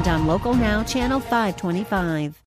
and 0.00 0.08
on 0.08 0.26
Local 0.26 0.54
Now, 0.54 0.82
Channel 0.82 1.20
525. 1.20 2.42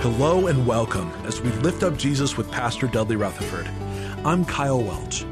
Hello 0.00 0.46
and 0.46 0.66
welcome 0.66 1.10
as 1.24 1.42
we 1.42 1.50
lift 1.50 1.82
up 1.82 1.98
Jesus 1.98 2.36
with 2.38 2.50
Pastor 2.50 2.86
Dudley 2.86 3.16
Rutherford. 3.16 3.68
I'm 4.24 4.46
Kyle 4.46 4.82
Welch. 4.82 5.26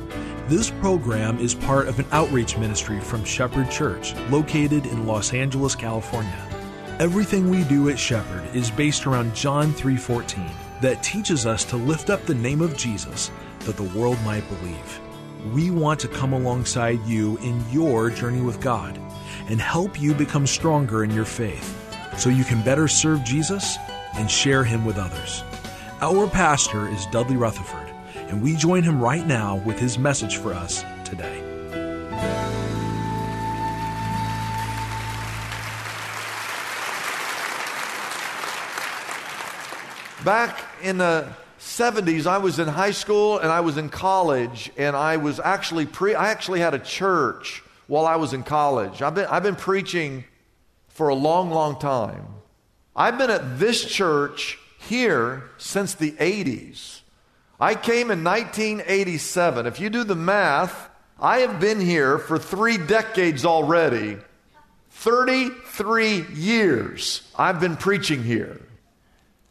This 0.48 0.70
program 0.70 1.38
is 1.38 1.55
part 1.55 1.88
of 1.88 1.98
an 1.98 2.06
outreach 2.12 2.59
ministry 2.59 3.00
from 3.00 3.24
Shepherd 3.24 3.70
Church, 3.70 4.14
located 4.28 4.84
in 4.84 5.06
Los 5.06 5.33
Angeles, 5.33 5.74
California. 5.74 6.47
Everything 6.98 7.48
we 7.48 7.64
do 7.64 7.88
at 7.88 7.98
Shepherd 7.98 8.55
is 8.55 8.70
based 8.70 9.06
around 9.06 9.34
John 9.34 9.72
3:14 9.72 10.71
that 10.82 11.02
teaches 11.02 11.46
us 11.46 11.64
to 11.64 11.77
lift 11.77 12.10
up 12.10 12.24
the 12.27 12.34
name 12.34 12.60
of 12.60 12.77
Jesus 12.77 13.30
that 13.60 13.77
the 13.77 13.98
world 13.98 14.18
might 14.24 14.46
believe. 14.48 15.00
We 15.55 15.70
want 15.70 15.98
to 16.00 16.08
come 16.08 16.32
alongside 16.32 17.00
you 17.06 17.38
in 17.38 17.64
your 17.70 18.10
journey 18.10 18.42
with 18.42 18.60
God 18.60 18.98
and 19.48 19.60
help 19.60 20.00
you 20.00 20.12
become 20.12 20.47
stronger 20.47 21.05
in 21.05 21.10
your 21.10 21.25
faith 21.25 21.78
so 22.19 22.30
you 22.30 22.44
can 22.44 22.62
better 22.64 22.88
serve 22.88 23.25
Jesus 23.25 23.77
and 24.14 24.30
share 24.30 24.64
him 24.64 24.84
with 24.84 24.98
others. 24.98 25.42
Our 26.00 26.28
pastor 26.28 26.88
is 26.88 27.06
Dudley 27.06 27.36
Rutherford, 27.36 27.88
and 28.16 28.42
we 28.42 28.56
join 28.56 28.83
him 28.83 29.00
right 29.00 29.27
now 29.27 29.56
with 29.64 29.78
his 29.78 29.98
message 29.98 30.36
for 30.36 30.53
us 30.53 30.84
Back 40.25 40.65
in 40.83 40.98
the 40.98 41.33
70s, 41.59 42.27
I 42.27 42.39
was 42.39 42.61
in 42.61 42.69
high 42.69 42.92
school 42.92 43.39
and 43.39 43.51
I 43.51 43.61
was 43.61 43.77
in 43.77 43.89
college, 43.89 44.70
and 44.77 44.95
I 44.95 45.17
was 45.17 45.41
actually 45.41 45.84
pre 45.87 46.15
I 46.15 46.31
actually 46.31 46.61
had 46.61 46.75
a 46.75 46.78
church 46.78 47.62
while 47.89 48.06
I 48.06 48.17
was 48.17 48.33
in 48.33 48.45
college. 48.45 49.03
I've 49.03 49.17
been, 49.17 49.27
I've 49.27 49.43
been 49.43 49.56
preaching 49.56 50.25
for 50.89 51.09
a 51.09 51.15
long, 51.15 51.50
long 51.50 51.78
time. 51.78 52.27
I've 52.95 53.19
been 53.19 53.31
at 53.31 53.59
this 53.59 53.84
church 53.84 54.59
here 54.78 55.50
since 55.59 55.95
the 55.95 56.12
80s. 56.12 57.00
I 57.59 57.75
came 57.75 58.11
in 58.11 58.23
1987. 58.23 59.67
If 59.67 59.81
you 59.81 59.91
do 59.91 60.05
the 60.05 60.15
math, 60.15 60.89
I 61.19 61.39
have 61.39 61.59
been 61.59 61.81
here 61.81 62.19
for 62.19 62.39
three 62.39 62.78
decades 62.78 63.45
already. 63.45 64.19
33 64.91 66.27
years 66.34 67.28
I've 67.37 67.59
been 67.59 67.77
preaching 67.77 68.23
here. 68.23 68.61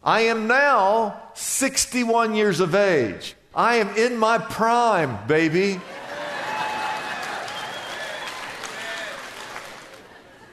I 0.03 0.21
am 0.21 0.47
now 0.47 1.21
61 1.35 2.33
years 2.33 2.59
of 2.59 2.73
age. 2.73 3.35
I 3.53 3.75
am 3.75 3.89
in 3.95 4.17
my 4.17 4.39
prime, 4.39 5.27
baby. 5.27 5.79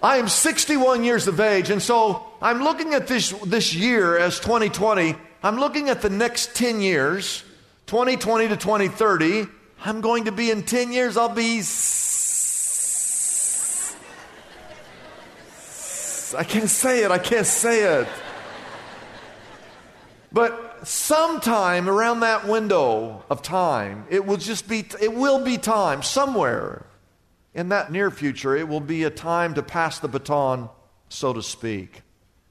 I 0.03 0.19
am 0.19 0.29
61 0.29 1.03
years 1.03 1.27
of 1.27 1.41
age, 1.41 1.71
and 1.71 1.83
so 1.83 2.27
I'm 2.43 2.63
looking 2.63 2.93
at 2.93 3.09
this, 3.09 3.31
this 3.47 3.75
year 3.75 4.19
as 4.19 4.39
2020. 4.39 5.17
I'm 5.43 5.59
looking 5.59 5.89
at 5.89 6.03
the 6.03 6.11
next 6.11 6.55
10 6.55 6.83
years, 6.83 7.43
2020 7.87 8.49
to 8.49 8.57
2030. 8.57 9.47
I'm 9.85 10.03
going 10.03 10.27
to 10.27 10.33
be 10.33 10.51
in 10.51 10.63
10 10.63 10.93
years, 10.93 11.17
I'll 11.17 11.31
be. 11.31 11.63
I 16.37 16.45
can't 16.45 16.69
say 16.69 17.05
it, 17.05 17.11
I 17.11 17.19
can't 17.19 17.47
say 17.47 18.01
it. 18.01 18.09
But 20.31 20.87
sometime 20.87 21.89
around 21.89 22.21
that 22.21 22.47
window 22.47 23.25
of 23.31 23.43
time, 23.43 24.07
it 24.11 24.27
will 24.27 24.37
just 24.37 24.69
be, 24.69 24.87
it 25.01 25.15
will 25.15 25.43
be 25.43 25.57
time 25.57 26.03
somewhere 26.03 26.85
in 27.55 27.71
that 27.71 27.91
near 27.91 28.11
future, 28.11 28.55
it 28.57 28.69
will 28.69 28.81
be 28.81 29.05
a 29.05 29.11
time 29.11 29.55
to 29.55 29.63
pass 29.63 29.99
the 29.99 30.09
baton, 30.09 30.69
so 31.09 31.33
to 31.33 31.43
speak. 31.43 32.03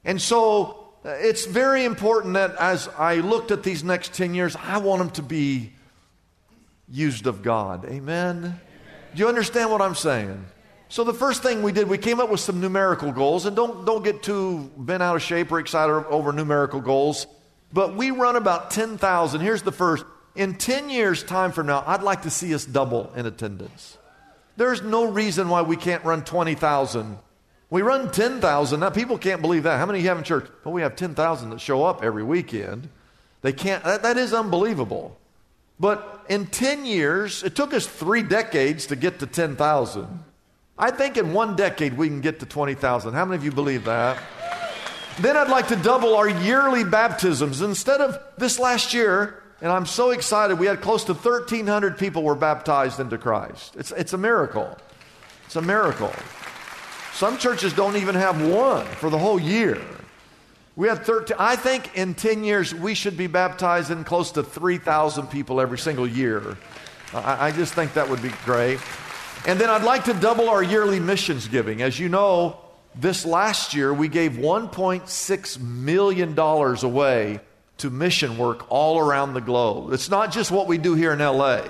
And 0.04 0.20
so 0.20 0.90
uh, 1.04 1.10
it's 1.10 1.46
very 1.46 1.84
important 1.84 2.34
that 2.34 2.54
as 2.56 2.88
I 2.98 3.16
looked 3.16 3.50
at 3.50 3.62
these 3.62 3.84
next 3.84 4.12
10 4.12 4.34
years, 4.34 4.56
I 4.56 4.78
want 4.78 4.98
them 4.98 5.10
to 5.12 5.22
be 5.22 5.72
used 6.90 7.26
of 7.26 7.42
God. 7.42 7.84
Amen? 7.86 8.38
Amen? 8.38 8.60
Do 9.14 9.20
you 9.20 9.28
understand 9.28 9.70
what 9.70 9.80
I'm 9.80 9.94
saying? 9.94 10.44
So 10.90 11.04
the 11.04 11.14
first 11.14 11.42
thing 11.42 11.62
we 11.62 11.72
did, 11.72 11.88
we 11.88 11.98
came 11.98 12.18
up 12.18 12.30
with 12.30 12.40
some 12.40 12.60
numerical 12.60 13.12
goals, 13.12 13.46
and 13.46 13.54
don't, 13.54 13.84
don't 13.86 14.02
get 14.02 14.22
too 14.22 14.70
bent 14.76 15.02
out 15.02 15.16
of 15.16 15.22
shape 15.22 15.52
or 15.52 15.58
excited 15.58 15.92
over 15.92 16.32
numerical 16.32 16.80
goals. 16.80 17.26
But 17.72 17.94
we 17.94 18.10
run 18.10 18.36
about 18.36 18.70
10,000. 18.70 19.40
Here's 19.40 19.62
the 19.62 19.72
first. 19.72 20.04
In 20.34 20.54
10 20.54 20.90
years' 20.90 21.22
time 21.22 21.52
from 21.52 21.66
now, 21.66 21.82
I'd 21.86 22.02
like 22.02 22.22
to 22.22 22.30
see 22.30 22.54
us 22.54 22.64
double 22.64 23.12
in 23.16 23.26
attendance. 23.26 23.98
There's 24.56 24.82
no 24.82 25.10
reason 25.10 25.48
why 25.48 25.62
we 25.62 25.76
can't 25.76 26.04
run 26.04 26.24
20,000. 26.24 27.18
We 27.70 27.82
run 27.82 28.10
10,000. 28.10 28.80
Now, 28.80 28.90
people 28.90 29.18
can't 29.18 29.42
believe 29.42 29.64
that. 29.64 29.78
How 29.78 29.86
many 29.86 30.00
you 30.00 30.08
have 30.08 30.18
in 30.18 30.24
church? 30.24 30.48
Well, 30.64 30.72
we 30.72 30.82
have 30.82 30.96
10,000 30.96 31.50
that 31.50 31.60
show 31.60 31.84
up 31.84 32.02
every 32.02 32.22
weekend. 32.22 32.88
They 33.42 33.52
can't, 33.52 33.84
that, 33.84 34.02
that 34.02 34.16
is 34.16 34.32
unbelievable. 34.32 35.16
But 35.78 36.24
in 36.28 36.46
10 36.46 36.86
years, 36.86 37.42
it 37.42 37.54
took 37.54 37.72
us 37.72 37.86
three 37.86 38.22
decades 38.22 38.86
to 38.86 38.96
get 38.96 39.20
to 39.20 39.26
10,000. 39.26 40.24
I 40.78 40.90
think 40.90 41.16
in 41.16 41.32
one 41.32 41.56
decade 41.56 41.96
we 41.96 42.08
can 42.08 42.20
get 42.20 42.40
to 42.40 42.46
20,000. 42.46 43.12
How 43.12 43.24
many 43.24 43.36
of 43.36 43.44
you 43.44 43.52
believe 43.52 43.84
that? 43.84 44.18
Then 45.20 45.36
I'd 45.36 45.48
like 45.48 45.68
to 45.68 45.76
double 45.76 46.14
our 46.14 46.28
yearly 46.28 46.84
baptisms. 46.84 47.60
Instead 47.60 48.00
of 48.00 48.18
this 48.36 48.58
last 48.58 48.94
year, 48.94 49.42
and 49.60 49.72
I'm 49.72 49.86
so 49.86 50.10
excited. 50.10 50.58
We 50.58 50.66
had 50.66 50.80
close 50.80 51.04
to 51.04 51.14
1,300 51.14 51.98
people 51.98 52.22
were 52.22 52.36
baptized 52.36 53.00
into 53.00 53.18
Christ. 53.18 53.74
It's, 53.76 53.90
it's 53.92 54.12
a 54.12 54.18
miracle. 54.18 54.76
It's 55.46 55.56
a 55.56 55.62
miracle. 55.62 56.12
Some 57.14 57.38
churches 57.38 57.72
don't 57.72 57.96
even 57.96 58.14
have 58.14 58.40
one 58.40 58.86
for 58.86 59.10
the 59.10 59.18
whole 59.18 59.40
year. 59.40 59.82
We 60.76 60.86
had 60.86 61.04
13. 61.04 61.36
I 61.40 61.56
think 61.56 61.96
in 61.96 62.14
10 62.14 62.44
years 62.44 62.72
we 62.72 62.94
should 62.94 63.16
be 63.16 63.26
baptizing 63.26 64.04
close 64.04 64.30
to 64.32 64.44
3,000 64.44 65.26
people 65.26 65.60
every 65.60 65.78
single 65.78 66.06
year. 66.06 66.56
I, 67.12 67.48
I 67.48 67.50
just 67.50 67.74
think 67.74 67.94
that 67.94 68.08
would 68.08 68.22
be 68.22 68.30
great. 68.44 68.78
And 69.44 69.58
then 69.58 69.70
I'd 69.70 69.82
like 69.82 70.04
to 70.04 70.14
double 70.14 70.48
our 70.48 70.62
yearly 70.62 71.00
missions 71.00 71.48
giving. 71.48 71.82
As 71.82 71.98
you 71.98 72.08
know, 72.08 72.58
this 72.94 73.24
last 73.24 73.74
year 73.74 73.92
we 73.92 74.08
gave 74.08 74.32
$1.6 74.32 75.60
million 75.60 76.38
away 76.38 77.40
to 77.78 77.90
mission 77.90 78.38
work 78.38 78.66
all 78.70 78.98
around 78.98 79.34
the 79.34 79.40
globe. 79.40 79.92
It's 79.92 80.10
not 80.10 80.32
just 80.32 80.50
what 80.50 80.66
we 80.66 80.78
do 80.78 80.94
here 80.94 81.12
in 81.12 81.20
LA. 81.20 81.62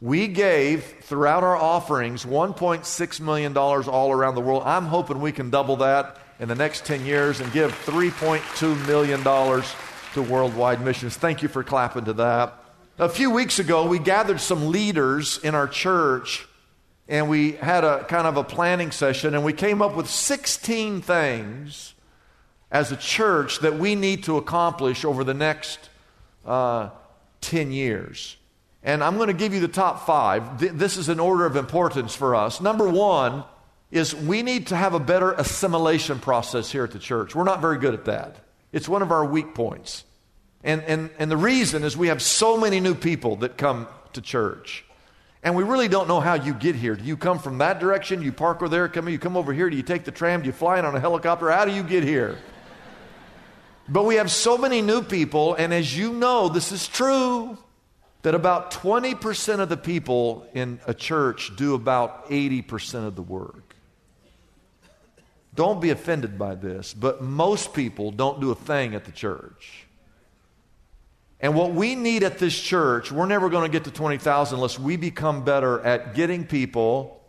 We 0.00 0.28
gave 0.28 0.84
throughout 1.02 1.44
our 1.44 1.56
offerings 1.56 2.24
$1.6 2.24 3.20
million 3.20 3.56
all 3.56 4.12
around 4.12 4.34
the 4.34 4.40
world. 4.40 4.62
I'm 4.64 4.86
hoping 4.86 5.20
we 5.20 5.32
can 5.32 5.50
double 5.50 5.76
that 5.76 6.18
in 6.40 6.48
the 6.48 6.54
next 6.54 6.84
10 6.84 7.04
years 7.04 7.40
and 7.40 7.52
give 7.52 7.72
$3.2 7.86 8.86
million 8.86 9.22
to 10.14 10.22
worldwide 10.22 10.80
missions. 10.80 11.16
Thank 11.16 11.42
you 11.42 11.48
for 11.48 11.62
clapping 11.62 12.04
to 12.06 12.12
that. 12.14 12.58
A 12.98 13.08
few 13.08 13.30
weeks 13.30 13.58
ago, 13.58 13.86
we 13.86 13.98
gathered 13.98 14.40
some 14.40 14.70
leaders 14.70 15.38
in 15.38 15.54
our 15.54 15.66
church 15.66 16.46
and 17.08 17.28
we 17.28 17.52
had 17.52 17.84
a 17.84 18.04
kind 18.04 18.26
of 18.26 18.36
a 18.36 18.44
planning 18.44 18.90
session 18.90 19.34
and 19.34 19.44
we 19.44 19.52
came 19.52 19.82
up 19.82 19.94
with 19.96 20.08
16 20.08 21.02
things 21.02 21.94
as 22.70 22.90
a 22.90 22.96
church 22.96 23.58
that 23.60 23.78
we 23.78 23.94
need 23.94 24.24
to 24.24 24.36
accomplish 24.36 25.04
over 25.04 25.24
the 25.24 25.34
next 25.34 25.90
uh, 26.46 26.90
10 27.42 27.72
years. 27.72 28.36
And 28.82 29.04
I'm 29.04 29.16
going 29.16 29.28
to 29.28 29.34
give 29.34 29.54
you 29.54 29.60
the 29.60 29.68
top 29.68 30.06
five. 30.06 30.58
Th- 30.58 30.72
this 30.72 30.96
is 30.96 31.08
an 31.08 31.20
order 31.20 31.46
of 31.46 31.56
importance 31.56 32.14
for 32.14 32.34
us. 32.34 32.60
Number 32.60 32.88
one 32.88 33.44
is 33.90 34.14
we 34.14 34.42
need 34.42 34.68
to 34.68 34.76
have 34.76 34.94
a 34.94 35.00
better 35.00 35.32
assimilation 35.32 36.18
process 36.18 36.72
here 36.72 36.82
at 36.82 36.92
the 36.92 36.98
church. 36.98 37.34
We're 37.34 37.44
not 37.44 37.60
very 37.60 37.78
good 37.78 37.94
at 37.94 38.06
that, 38.06 38.36
it's 38.72 38.88
one 38.88 39.02
of 39.02 39.12
our 39.12 39.24
weak 39.24 39.54
points. 39.54 40.04
And, 40.64 40.82
and, 40.82 41.10
and 41.18 41.28
the 41.28 41.36
reason 41.36 41.82
is 41.82 41.96
we 41.96 42.06
have 42.06 42.22
so 42.22 42.56
many 42.56 42.78
new 42.78 42.94
people 42.94 43.36
that 43.36 43.58
come 43.58 43.88
to 44.12 44.20
church. 44.20 44.84
And 45.42 45.56
we 45.56 45.64
really 45.64 45.88
don't 45.88 46.06
know 46.06 46.20
how 46.20 46.34
you 46.34 46.54
get 46.54 46.76
here. 46.76 46.94
Do 46.94 47.04
you 47.04 47.16
come 47.16 47.38
from 47.38 47.58
that 47.58 47.80
direction? 47.80 48.22
You 48.22 48.32
park 48.32 48.58
over 48.58 48.68
there, 48.68 48.88
come, 48.88 49.08
you 49.08 49.18
come 49.18 49.36
over 49.36 49.52
here? 49.52 49.68
Do 49.68 49.76
you 49.76 49.82
take 49.82 50.04
the 50.04 50.12
tram? 50.12 50.42
Do 50.42 50.46
you 50.46 50.52
fly 50.52 50.78
in 50.78 50.84
on 50.84 50.94
a 50.94 51.00
helicopter? 51.00 51.50
How 51.50 51.64
do 51.64 51.72
you 51.72 51.82
get 51.82 52.04
here? 52.04 52.38
But 53.88 54.04
we 54.04 54.14
have 54.14 54.30
so 54.30 54.56
many 54.56 54.80
new 54.80 55.02
people, 55.02 55.54
and 55.54 55.74
as 55.74 55.96
you 55.96 56.12
know, 56.12 56.48
this 56.48 56.70
is 56.70 56.86
true. 56.86 57.58
that 58.22 58.34
about 58.34 58.70
20% 58.70 59.58
of 59.58 59.68
the 59.68 59.76
people 59.76 60.46
in 60.54 60.80
a 60.86 60.94
church 60.94 61.54
do 61.56 61.74
about 61.74 62.28
80% 62.30 63.06
of 63.06 63.16
the 63.16 63.22
work. 63.22 63.74
Don't 65.54 65.80
be 65.80 65.90
offended 65.90 66.38
by 66.38 66.54
this, 66.54 66.94
but 66.94 67.22
most 67.22 67.74
people 67.74 68.10
don't 68.10 68.40
do 68.40 68.50
a 68.50 68.54
thing 68.54 68.94
at 68.94 69.04
the 69.04 69.12
church. 69.12 69.86
And 71.42 71.56
what 71.56 71.72
we 71.72 71.96
need 71.96 72.22
at 72.22 72.38
this 72.38 72.58
church, 72.58 73.10
we're 73.10 73.26
never 73.26 73.50
going 73.50 73.68
to 73.68 73.72
get 73.72 73.84
to 73.84 73.90
20,000 73.90 74.54
unless 74.54 74.78
we 74.78 74.96
become 74.96 75.44
better 75.44 75.80
at 75.80 76.14
getting 76.14 76.46
people 76.46 77.20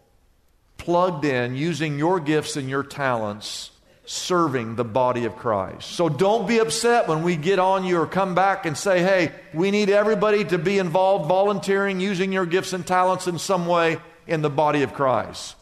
plugged 0.78 1.26
in, 1.26 1.56
using 1.56 1.98
your 1.98 2.20
gifts 2.20 2.56
and 2.56 2.70
your 2.70 2.84
talents, 2.84 3.72
serving 4.06 4.76
the 4.76 4.84
body 4.84 5.26
of 5.26 5.36
Christ. 5.36 5.90
So 5.90 6.10
don't 6.10 6.48
be 6.48 6.60
upset 6.60 7.08
when 7.08 7.24
we 7.24 7.36
get 7.36 7.58
on 7.58 7.86
you 7.86 8.00
or 8.00 8.06
come 8.06 8.36
back 8.36 8.68
and 8.68 8.78
say, 8.78 9.02
hey, 9.02 9.32
we 9.52 9.72
need 9.72 9.90
everybody 9.90 10.46
to 10.46 10.60
be 10.60 10.78
involved, 10.78 11.28
volunteering, 11.28 12.00
using 12.00 12.32
your 12.32 12.46
gifts 12.46 12.74
and 12.74 12.86
talents 12.86 13.26
in 13.26 13.40
some 13.40 13.66
way 13.66 13.98
in 14.28 14.44
the 14.44 14.50
body 14.50 14.84
of 14.84 14.94
Christ. 14.94 15.56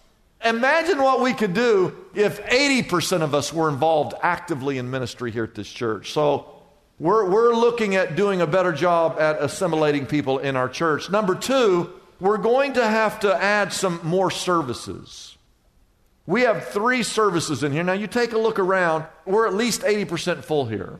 Imagine 0.43 0.97
what 0.97 1.21
we 1.21 1.33
could 1.33 1.53
do 1.53 1.95
if 2.15 2.43
80% 2.45 3.21
of 3.21 3.33
us 3.33 3.53
were 3.53 3.69
involved 3.69 4.13
actively 4.21 4.77
in 4.77 4.89
ministry 4.89 5.31
here 5.31 5.43
at 5.43 5.55
this 5.55 5.71
church. 5.71 6.11
So 6.11 6.60
we're, 7.01 7.27
we're 7.27 7.55
looking 7.55 7.95
at 7.95 8.15
doing 8.15 8.41
a 8.41 8.47
better 8.47 8.71
job 8.71 9.19
at 9.19 9.41
assimilating 9.41 10.05
people 10.05 10.37
in 10.37 10.55
our 10.55 10.69
church. 10.69 11.09
Number 11.09 11.33
two, 11.33 11.89
we're 12.19 12.37
going 12.37 12.73
to 12.73 12.87
have 12.87 13.21
to 13.21 13.35
add 13.35 13.73
some 13.73 13.99
more 14.03 14.29
services. 14.29 15.35
We 16.27 16.41
have 16.41 16.67
three 16.67 17.01
services 17.01 17.63
in 17.63 17.71
here. 17.71 17.81
Now, 17.81 17.93
you 17.93 18.05
take 18.05 18.33
a 18.33 18.37
look 18.37 18.59
around, 18.59 19.05
we're 19.25 19.47
at 19.47 19.55
least 19.55 19.81
80% 19.81 20.43
full 20.43 20.67
here. 20.67 20.99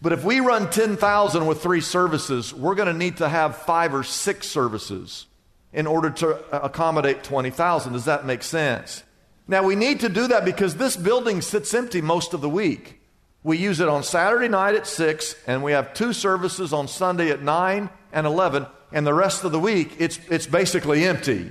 But 0.00 0.14
if 0.14 0.24
we 0.24 0.40
run 0.40 0.70
10,000 0.70 1.46
with 1.46 1.62
three 1.62 1.82
services, 1.82 2.54
we're 2.54 2.74
going 2.74 2.88
to 2.88 2.94
need 2.94 3.18
to 3.18 3.28
have 3.28 3.58
five 3.58 3.94
or 3.94 4.02
six 4.02 4.48
services 4.48 5.26
in 5.74 5.86
order 5.86 6.08
to 6.08 6.36
uh, 6.36 6.60
accommodate 6.62 7.22
20,000. 7.22 7.92
Does 7.92 8.06
that 8.06 8.24
make 8.24 8.42
sense? 8.42 9.02
Now, 9.46 9.62
we 9.62 9.74
need 9.74 10.00
to 10.00 10.08
do 10.08 10.28
that 10.28 10.46
because 10.46 10.76
this 10.76 10.96
building 10.96 11.42
sits 11.42 11.74
empty 11.74 12.00
most 12.00 12.32
of 12.32 12.40
the 12.40 12.48
week. 12.48 13.01
We 13.44 13.58
use 13.58 13.80
it 13.80 13.88
on 13.88 14.04
Saturday 14.04 14.48
night 14.48 14.76
at 14.76 14.86
6, 14.86 15.34
and 15.46 15.64
we 15.64 15.72
have 15.72 15.94
two 15.94 16.12
services 16.12 16.72
on 16.72 16.86
Sunday 16.86 17.30
at 17.30 17.42
9 17.42 17.90
and 18.12 18.26
11, 18.26 18.66
and 18.92 19.06
the 19.06 19.14
rest 19.14 19.42
of 19.44 19.52
the 19.52 19.58
week 19.58 19.96
it's, 19.98 20.20
it's 20.30 20.46
basically 20.46 21.04
empty. 21.04 21.50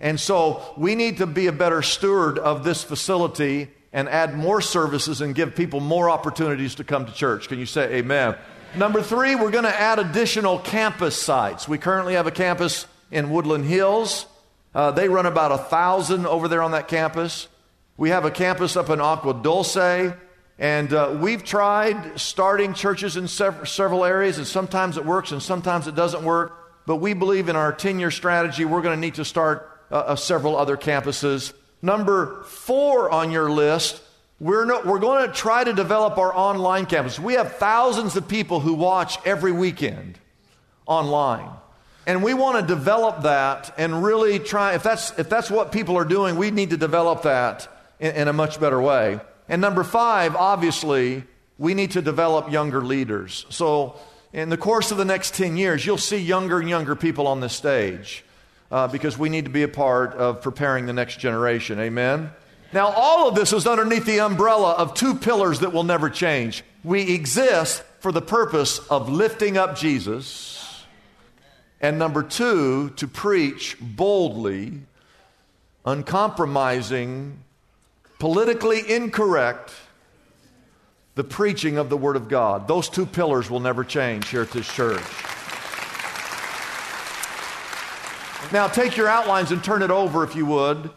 And 0.00 0.18
so 0.18 0.74
we 0.76 0.94
need 0.94 1.18
to 1.18 1.26
be 1.26 1.46
a 1.46 1.52
better 1.52 1.82
steward 1.82 2.38
of 2.38 2.64
this 2.64 2.82
facility 2.82 3.68
and 3.92 4.08
add 4.08 4.36
more 4.36 4.60
services 4.60 5.20
and 5.20 5.34
give 5.34 5.54
people 5.54 5.80
more 5.80 6.08
opportunities 6.10 6.76
to 6.76 6.84
come 6.84 7.06
to 7.06 7.12
church. 7.12 7.48
Can 7.48 7.58
you 7.58 7.66
say 7.66 7.96
amen? 7.96 8.36
Number 8.76 9.02
three, 9.02 9.34
we're 9.34 9.50
going 9.50 9.64
to 9.64 9.80
add 9.80 9.98
additional 9.98 10.58
campus 10.58 11.20
sites. 11.20 11.68
We 11.68 11.76
currently 11.76 12.14
have 12.14 12.26
a 12.26 12.30
campus 12.30 12.86
in 13.10 13.30
Woodland 13.30 13.64
Hills. 13.64 14.26
Uh, 14.74 14.92
they 14.92 15.08
run 15.08 15.26
about 15.26 15.52
a 15.52 15.58
thousand 15.58 16.26
over 16.26 16.48
there 16.48 16.62
on 16.62 16.70
that 16.70 16.86
campus. 16.88 17.48
We 17.96 18.10
have 18.10 18.24
a 18.24 18.30
campus 18.30 18.76
up 18.76 18.88
in 18.88 19.00
Agua 19.00 19.42
Dulce. 19.42 20.14
And 20.60 20.92
uh, 20.92 21.16
we've 21.18 21.42
tried 21.42 22.20
starting 22.20 22.74
churches 22.74 23.16
in 23.16 23.28
sev- 23.28 23.66
several 23.66 24.04
areas, 24.04 24.36
and 24.36 24.46
sometimes 24.46 24.98
it 24.98 25.06
works 25.06 25.32
and 25.32 25.42
sometimes 25.42 25.88
it 25.88 25.94
doesn't 25.94 26.22
work. 26.22 26.84
But 26.86 26.96
we 26.96 27.14
believe 27.14 27.48
in 27.48 27.56
our 27.56 27.72
10 27.72 27.98
year 27.98 28.10
strategy, 28.10 28.66
we're 28.66 28.82
going 28.82 28.94
to 28.94 29.00
need 29.00 29.14
to 29.14 29.24
start 29.24 29.80
uh, 29.90 29.94
uh, 29.94 30.16
several 30.16 30.56
other 30.56 30.76
campuses. 30.76 31.54
Number 31.80 32.42
four 32.44 33.10
on 33.10 33.30
your 33.30 33.50
list, 33.50 34.02
we're, 34.38 34.66
no, 34.66 34.82
we're 34.84 34.98
going 34.98 35.26
to 35.26 35.32
try 35.32 35.64
to 35.64 35.72
develop 35.72 36.18
our 36.18 36.34
online 36.36 36.84
campus. 36.84 37.18
We 37.18 37.34
have 37.34 37.56
thousands 37.56 38.16
of 38.16 38.28
people 38.28 38.60
who 38.60 38.74
watch 38.74 39.18
every 39.24 39.52
weekend 39.52 40.18
online. 40.84 41.48
And 42.06 42.22
we 42.22 42.34
want 42.34 42.60
to 42.60 42.74
develop 42.74 43.22
that 43.22 43.72
and 43.78 44.02
really 44.02 44.38
try, 44.38 44.74
if 44.74 44.82
that's, 44.82 45.18
if 45.18 45.30
that's 45.30 45.50
what 45.50 45.72
people 45.72 45.96
are 45.96 46.04
doing, 46.04 46.36
we 46.36 46.50
need 46.50 46.70
to 46.70 46.76
develop 46.76 47.22
that 47.22 47.66
in, 47.98 48.14
in 48.14 48.28
a 48.28 48.32
much 48.34 48.60
better 48.60 48.80
way. 48.80 49.20
And 49.50 49.60
number 49.60 49.82
five, 49.82 50.36
obviously, 50.36 51.24
we 51.58 51.74
need 51.74 51.90
to 51.90 52.00
develop 52.00 52.52
younger 52.52 52.82
leaders. 52.82 53.44
So, 53.50 53.96
in 54.32 54.48
the 54.48 54.56
course 54.56 54.92
of 54.92 54.96
the 54.96 55.04
next 55.04 55.34
10 55.34 55.56
years, 55.56 55.84
you'll 55.84 55.98
see 55.98 56.18
younger 56.18 56.60
and 56.60 56.68
younger 56.68 56.94
people 56.94 57.26
on 57.26 57.40
this 57.40 57.52
stage 57.52 58.24
uh, 58.70 58.86
because 58.86 59.18
we 59.18 59.28
need 59.28 59.46
to 59.46 59.50
be 59.50 59.64
a 59.64 59.68
part 59.68 60.14
of 60.14 60.40
preparing 60.40 60.86
the 60.86 60.92
next 60.92 61.18
generation. 61.18 61.80
Amen? 61.80 62.30
Now, 62.72 62.92
all 62.92 63.28
of 63.28 63.34
this 63.34 63.52
is 63.52 63.66
underneath 63.66 64.06
the 64.06 64.20
umbrella 64.20 64.74
of 64.74 64.94
two 64.94 65.16
pillars 65.16 65.58
that 65.60 65.72
will 65.72 65.82
never 65.82 66.08
change. 66.08 66.62
We 66.84 67.12
exist 67.12 67.82
for 67.98 68.12
the 68.12 68.22
purpose 68.22 68.78
of 68.86 69.08
lifting 69.08 69.58
up 69.58 69.76
Jesus, 69.76 70.84
and 71.80 71.98
number 71.98 72.22
two, 72.22 72.90
to 72.90 73.08
preach 73.08 73.76
boldly, 73.80 74.82
uncompromising, 75.84 77.42
politically 78.20 78.88
incorrect 78.88 79.72
the 81.16 81.24
preaching 81.24 81.78
of 81.78 81.90
the 81.90 81.96
Word 81.96 82.14
of 82.14 82.28
God. 82.28 82.68
Those 82.68 82.88
two 82.88 83.06
pillars 83.06 83.50
will 83.50 83.60
never 83.60 83.82
change 83.82 84.28
here 84.28 84.42
at 84.42 84.52
this 84.52 84.72
church. 84.72 85.02
Now, 88.52 88.68
take 88.68 88.96
your 88.96 89.08
outlines 89.08 89.50
and 89.50 89.62
turn 89.62 89.82
it 89.82 89.90
over 89.90 90.22
if 90.22 90.36
you 90.36 90.46
would. 90.46 90.90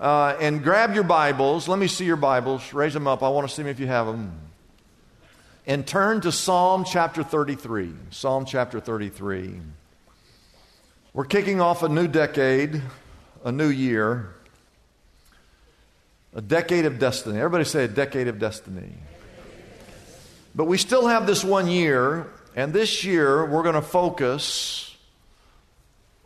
Uh, 0.00 0.36
and 0.40 0.62
grab 0.62 0.94
your 0.94 1.04
Bibles. 1.04 1.68
Let 1.68 1.78
me 1.78 1.86
see 1.86 2.04
your 2.04 2.16
Bibles. 2.16 2.72
Raise 2.72 2.94
them 2.94 3.06
up. 3.06 3.22
I 3.22 3.28
want 3.28 3.48
to 3.48 3.54
see 3.54 3.62
them 3.62 3.70
if 3.70 3.78
you 3.78 3.86
have 3.86 4.06
them. 4.06 4.32
And 5.66 5.86
turn 5.86 6.20
to 6.22 6.32
Psalm 6.32 6.84
chapter 6.84 7.22
33. 7.22 7.92
Psalm 8.10 8.44
chapter 8.44 8.80
33. 8.80 9.60
We're 11.12 11.24
kicking 11.24 11.60
off 11.60 11.82
a 11.82 11.88
new 11.88 12.08
decade, 12.08 12.82
a 13.44 13.52
new 13.52 13.68
year. 13.68 14.34
A 16.34 16.40
decade 16.40 16.84
of 16.84 16.98
destiny. 16.98 17.38
Everybody 17.38 17.64
say 17.64 17.84
a 17.84 17.88
decade 17.88 18.28
of 18.28 18.38
destiny. 18.38 18.92
But 20.54 20.64
we 20.64 20.78
still 20.78 21.06
have 21.06 21.26
this 21.26 21.44
one 21.44 21.68
year, 21.68 22.26
and 22.56 22.72
this 22.72 23.04
year 23.04 23.44
we're 23.44 23.62
going 23.62 23.74
to 23.74 23.82
focus 23.82 24.96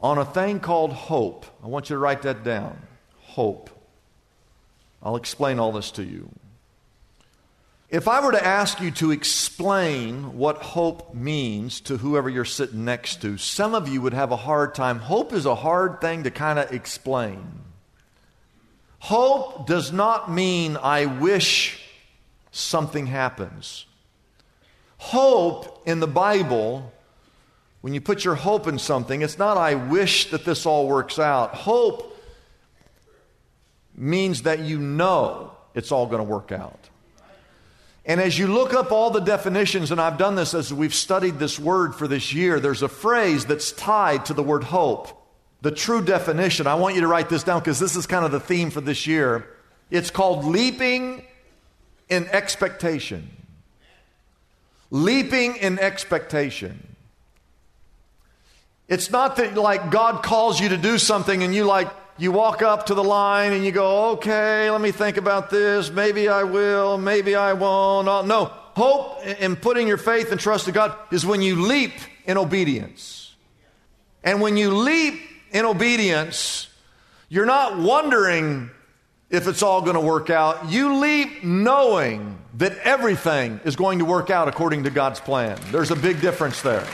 on 0.00 0.18
a 0.18 0.24
thing 0.24 0.60
called 0.60 0.92
hope. 0.92 1.46
I 1.62 1.66
want 1.66 1.90
you 1.90 1.96
to 1.96 2.00
write 2.00 2.22
that 2.22 2.44
down. 2.44 2.78
Hope. 3.20 3.70
I'll 5.02 5.16
explain 5.16 5.58
all 5.58 5.72
this 5.72 5.90
to 5.92 6.04
you. 6.04 6.28
If 7.90 8.06
I 8.06 8.20
were 8.20 8.32
to 8.32 8.44
ask 8.44 8.80
you 8.80 8.90
to 8.92 9.12
explain 9.12 10.36
what 10.36 10.58
hope 10.58 11.14
means 11.14 11.80
to 11.82 11.96
whoever 11.96 12.28
you're 12.28 12.44
sitting 12.44 12.84
next 12.84 13.22
to, 13.22 13.38
some 13.38 13.74
of 13.74 13.88
you 13.88 14.02
would 14.02 14.12
have 14.12 14.30
a 14.30 14.36
hard 14.36 14.74
time. 14.74 14.98
Hope 14.98 15.32
is 15.32 15.46
a 15.46 15.54
hard 15.54 16.00
thing 16.02 16.24
to 16.24 16.30
kind 16.30 16.58
of 16.58 16.70
explain. 16.70 17.42
Hope 18.98 19.66
does 19.66 19.92
not 19.92 20.30
mean 20.30 20.76
I 20.76 21.06
wish 21.06 21.80
something 22.50 23.06
happens. 23.06 23.86
Hope 24.98 25.82
in 25.86 26.00
the 26.00 26.08
Bible, 26.08 26.92
when 27.80 27.94
you 27.94 28.00
put 28.00 28.24
your 28.24 28.34
hope 28.34 28.66
in 28.66 28.78
something, 28.78 29.22
it's 29.22 29.38
not 29.38 29.56
I 29.56 29.76
wish 29.76 30.30
that 30.30 30.44
this 30.44 30.66
all 30.66 30.88
works 30.88 31.18
out. 31.18 31.54
Hope 31.54 32.16
means 33.94 34.42
that 34.42 34.60
you 34.60 34.78
know 34.78 35.52
it's 35.74 35.92
all 35.92 36.06
going 36.06 36.18
to 36.18 36.28
work 36.28 36.50
out. 36.50 36.88
And 38.04 38.20
as 38.20 38.38
you 38.38 38.46
look 38.46 38.72
up 38.72 38.90
all 38.90 39.10
the 39.10 39.20
definitions, 39.20 39.90
and 39.90 40.00
I've 40.00 40.16
done 40.16 40.34
this 40.34 40.54
as 40.54 40.72
we've 40.72 40.94
studied 40.94 41.38
this 41.38 41.58
word 41.58 41.94
for 41.94 42.08
this 42.08 42.32
year, 42.32 42.58
there's 42.58 42.82
a 42.82 42.88
phrase 42.88 43.44
that's 43.44 43.70
tied 43.72 44.24
to 44.26 44.34
the 44.34 44.42
word 44.42 44.64
hope 44.64 45.17
the 45.60 45.70
true 45.70 46.04
definition, 46.04 46.66
I 46.66 46.76
want 46.76 46.94
you 46.94 47.00
to 47.00 47.08
write 47.08 47.28
this 47.28 47.42
down 47.42 47.60
because 47.60 47.80
this 47.80 47.96
is 47.96 48.06
kind 48.06 48.24
of 48.24 48.30
the 48.30 48.40
theme 48.40 48.70
for 48.70 48.80
this 48.80 49.06
year. 49.06 49.48
It's 49.90 50.10
called 50.10 50.44
leaping 50.44 51.24
in 52.08 52.26
expectation. 52.28 53.30
Leaping 54.90 55.56
in 55.56 55.78
expectation. 55.78 56.96
It's 58.88 59.10
not 59.10 59.36
that 59.36 59.54
like 59.54 59.90
God 59.90 60.22
calls 60.22 60.60
you 60.60 60.70
to 60.70 60.76
do 60.76 60.96
something 60.96 61.42
and 61.42 61.54
you 61.54 61.64
like 61.64 61.88
you 62.16 62.32
walk 62.32 62.62
up 62.62 62.86
to 62.86 62.94
the 62.94 63.04
line 63.04 63.52
and 63.52 63.64
you 63.64 63.70
go, 63.70 64.10
okay, 64.12 64.70
let 64.70 64.80
me 64.80 64.90
think 64.90 65.18
about 65.18 65.50
this. 65.50 65.90
Maybe 65.90 66.28
I 66.28 66.42
will, 66.42 66.98
maybe 66.98 67.34
I 67.36 67.52
won't. 67.52 68.08
Uh, 68.08 68.22
no, 68.22 68.46
hope 68.46 69.24
in 69.24 69.56
putting 69.56 69.86
your 69.86 69.98
faith 69.98 70.32
and 70.32 70.40
trust 70.40 70.66
in 70.68 70.74
God 70.74 70.96
is 71.12 71.26
when 71.26 71.42
you 71.42 71.62
leap 71.62 71.92
in 72.24 72.38
obedience. 72.38 73.34
And 74.24 74.40
when 74.40 74.56
you 74.56 74.70
leap 74.74 75.20
in 75.52 75.64
obedience, 75.64 76.68
you're 77.28 77.46
not 77.46 77.78
wondering 77.78 78.70
if 79.30 79.46
it's 79.46 79.62
all 79.62 79.82
going 79.82 79.94
to 79.94 80.00
work 80.00 80.30
out. 80.30 80.70
You 80.70 80.96
leap 80.96 81.44
knowing 81.44 82.38
that 82.54 82.76
everything 82.78 83.60
is 83.64 83.76
going 83.76 83.98
to 83.98 84.04
work 84.04 84.30
out 84.30 84.48
according 84.48 84.84
to 84.84 84.90
God's 84.90 85.20
plan. 85.20 85.58
There's 85.70 85.90
a 85.90 85.96
big 85.96 86.20
difference 86.20 86.62
there. 86.62 86.86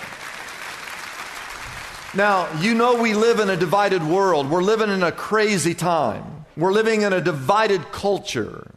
Now, 2.15 2.49
you 2.61 2.75
know 2.75 3.01
we 3.01 3.15
live 3.15 3.41
in 3.41 3.51
a 3.51 3.57
divided 3.57 4.03
world. 4.03 4.51
We're 4.51 4.63
living 4.63 4.91
in 4.91 5.03
a 5.03 5.13
crazy 5.13 5.75
time. 5.75 6.45
We're 6.57 6.73
living 6.73 7.03
in 7.03 7.13
a 7.13 7.21
divided 7.21 7.91
culture. 7.91 8.71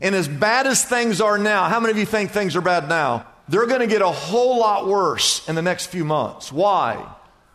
And 0.00 0.14
as 0.16 0.26
bad 0.26 0.66
as 0.66 0.84
things 0.84 1.20
are 1.20 1.38
now, 1.38 1.68
how 1.68 1.78
many 1.78 1.92
of 1.92 1.98
you 1.98 2.06
think 2.06 2.32
things 2.32 2.56
are 2.56 2.60
bad 2.60 2.88
now? 2.88 3.26
They're 3.48 3.66
going 3.66 3.80
to 3.80 3.86
get 3.86 4.02
a 4.02 4.10
whole 4.10 4.58
lot 4.58 4.88
worse 4.88 5.48
in 5.48 5.54
the 5.54 5.62
next 5.62 5.86
few 5.86 6.04
months. 6.04 6.50
Why? 6.50 7.06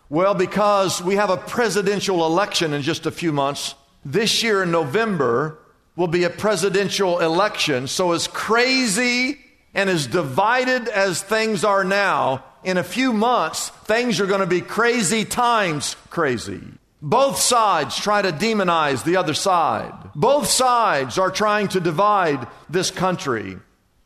Well, 0.09 0.33
because 0.33 1.01
we 1.01 1.15
have 1.15 1.29
a 1.29 1.37
presidential 1.37 2.25
election 2.25 2.73
in 2.73 2.81
just 2.81 3.05
a 3.05 3.11
few 3.11 3.33
months. 3.33 3.75
This 4.05 4.41
year 4.41 4.63
in 4.63 4.71
November 4.71 5.59
will 5.97 6.07
be 6.07 6.23
a 6.23 6.29
presidential 6.29 7.19
election. 7.19 7.87
So, 7.87 8.13
as 8.13 8.27
crazy 8.27 9.39
and 9.73 9.89
as 9.89 10.07
divided 10.07 10.87
as 10.87 11.21
things 11.21 11.65
are 11.65 11.83
now, 11.83 12.43
in 12.63 12.77
a 12.77 12.83
few 12.83 13.11
months, 13.11 13.69
things 13.69 14.19
are 14.19 14.25
going 14.25 14.39
to 14.39 14.47
be 14.47 14.61
crazy 14.61 15.25
times 15.25 15.95
crazy. 16.09 16.61
Both 17.01 17.37
sides 17.37 17.95
try 17.97 18.21
to 18.21 18.31
demonize 18.31 19.03
the 19.03 19.17
other 19.17 19.33
side. 19.33 19.93
Both 20.15 20.47
sides 20.47 21.17
are 21.17 21.29
trying 21.29 21.67
to 21.69 21.79
divide 21.79 22.47
this 22.69 22.91
country. 22.91 23.57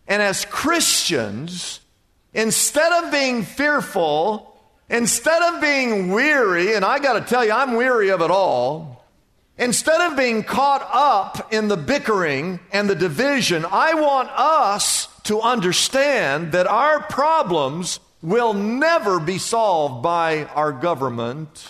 And 0.07 0.21
as 0.21 0.45
Christians, 0.45 1.79
instead 2.33 3.03
of 3.03 3.11
being 3.11 3.43
fearful, 3.43 4.50
Instead 4.91 5.41
of 5.41 5.61
being 5.61 6.11
weary, 6.11 6.75
and 6.75 6.83
I 6.83 6.99
got 6.99 7.13
to 7.13 7.21
tell 7.21 7.45
you, 7.45 7.53
I'm 7.53 7.75
weary 7.75 8.09
of 8.09 8.21
it 8.21 8.29
all. 8.29 9.05
Instead 9.57 10.01
of 10.01 10.17
being 10.17 10.43
caught 10.43 10.85
up 10.91 11.53
in 11.53 11.69
the 11.69 11.77
bickering 11.77 12.59
and 12.73 12.89
the 12.89 12.95
division, 12.95 13.65
I 13.65 13.93
want 13.93 14.29
us 14.31 15.07
to 15.23 15.39
understand 15.39 16.51
that 16.51 16.67
our 16.67 17.01
problems 17.03 18.01
will 18.21 18.53
never 18.53 19.21
be 19.21 19.37
solved 19.37 20.03
by 20.03 20.43
our 20.43 20.73
government. 20.73 21.69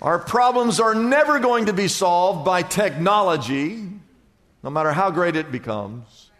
Our 0.00 0.20
problems 0.20 0.78
are 0.78 0.94
never 0.94 1.40
going 1.40 1.66
to 1.66 1.72
be 1.72 1.88
solved 1.88 2.44
by 2.44 2.62
technology, 2.62 3.84
no 4.62 4.70
matter 4.70 4.92
how 4.92 5.10
great 5.10 5.34
it 5.34 5.50
becomes. 5.50 6.30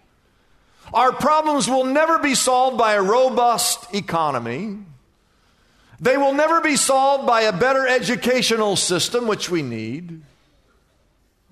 Our 0.94 1.12
problems 1.12 1.66
will 1.66 1.84
never 1.84 2.20
be 2.20 2.36
solved 2.36 2.78
by 2.78 2.94
a 2.94 3.02
robust 3.02 3.92
economy. 3.92 4.78
They 6.00 6.16
will 6.16 6.32
never 6.32 6.60
be 6.60 6.76
solved 6.76 7.26
by 7.26 7.42
a 7.42 7.52
better 7.52 7.86
educational 7.86 8.76
system, 8.76 9.26
which 9.26 9.50
we 9.50 9.62
need. 9.62 10.22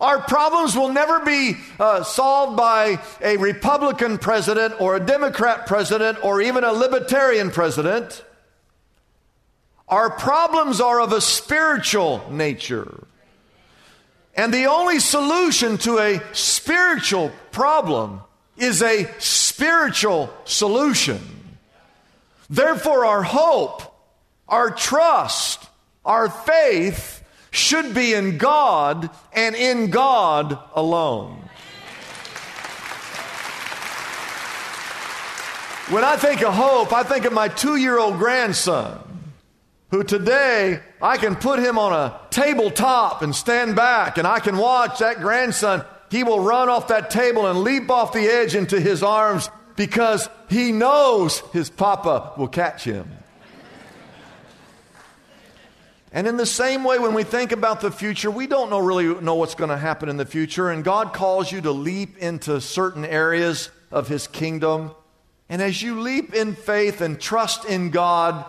Our 0.00 0.20
problems 0.20 0.76
will 0.76 0.92
never 0.92 1.20
be 1.20 1.56
uh, 1.80 2.04
solved 2.04 2.56
by 2.56 3.00
a 3.22 3.38
Republican 3.38 4.18
president 4.18 4.80
or 4.80 4.94
a 4.94 5.00
Democrat 5.00 5.66
president 5.66 6.22
or 6.22 6.42
even 6.42 6.64
a 6.64 6.72
Libertarian 6.72 7.50
president. 7.50 8.22
Our 9.88 10.10
problems 10.10 10.80
are 10.80 11.00
of 11.00 11.12
a 11.12 11.20
spiritual 11.20 12.30
nature. 12.30 13.06
And 14.34 14.52
the 14.52 14.66
only 14.66 15.00
solution 15.00 15.78
to 15.78 15.98
a 15.98 16.20
spiritual 16.34 17.32
problem 17.50 18.20
is 18.58 18.82
a 18.82 19.10
spiritual 19.18 20.32
solution. 20.44 21.20
Therefore, 22.50 23.06
our 23.06 23.22
hope 23.22 23.95
our 24.48 24.70
trust, 24.70 25.68
our 26.04 26.28
faith 26.28 27.22
should 27.50 27.94
be 27.94 28.14
in 28.14 28.38
God 28.38 29.10
and 29.32 29.56
in 29.56 29.90
God 29.90 30.58
alone. 30.74 31.42
When 35.88 36.02
I 36.02 36.16
think 36.16 36.42
of 36.42 36.52
hope, 36.52 36.92
I 36.92 37.04
think 37.04 37.24
of 37.26 37.32
my 37.32 37.48
two 37.48 37.76
year 37.76 37.98
old 37.98 38.18
grandson, 38.18 38.98
who 39.90 40.02
today 40.02 40.80
I 41.00 41.16
can 41.16 41.36
put 41.36 41.60
him 41.60 41.78
on 41.78 41.92
a 41.92 42.20
tabletop 42.30 43.22
and 43.22 43.34
stand 43.34 43.76
back, 43.76 44.18
and 44.18 44.26
I 44.26 44.40
can 44.40 44.56
watch 44.56 44.98
that 44.98 45.20
grandson. 45.20 45.84
He 46.10 46.24
will 46.24 46.40
run 46.40 46.68
off 46.68 46.88
that 46.88 47.10
table 47.10 47.46
and 47.46 47.60
leap 47.60 47.88
off 47.88 48.12
the 48.12 48.26
edge 48.26 48.54
into 48.54 48.80
his 48.80 49.02
arms 49.02 49.48
because 49.76 50.28
he 50.48 50.72
knows 50.72 51.40
his 51.52 51.70
papa 51.70 52.32
will 52.36 52.48
catch 52.48 52.82
him. 52.82 53.15
And 56.16 56.26
in 56.26 56.38
the 56.38 56.46
same 56.46 56.82
way, 56.82 56.98
when 56.98 57.12
we 57.12 57.24
think 57.24 57.52
about 57.52 57.82
the 57.82 57.90
future, 57.90 58.30
we 58.30 58.46
don't 58.46 58.70
know 58.70 58.78
really 58.78 59.20
know 59.20 59.34
what's 59.34 59.54
going 59.54 59.68
to 59.68 59.76
happen 59.76 60.08
in 60.08 60.16
the 60.16 60.24
future. 60.24 60.70
And 60.70 60.82
God 60.82 61.12
calls 61.12 61.52
you 61.52 61.60
to 61.60 61.72
leap 61.72 62.16
into 62.16 62.58
certain 62.62 63.04
areas 63.04 63.68
of 63.90 64.08
His 64.08 64.26
kingdom. 64.26 64.92
And 65.50 65.60
as 65.60 65.82
you 65.82 66.00
leap 66.00 66.32
in 66.32 66.54
faith 66.54 67.02
and 67.02 67.20
trust 67.20 67.66
in 67.66 67.90
God, 67.90 68.46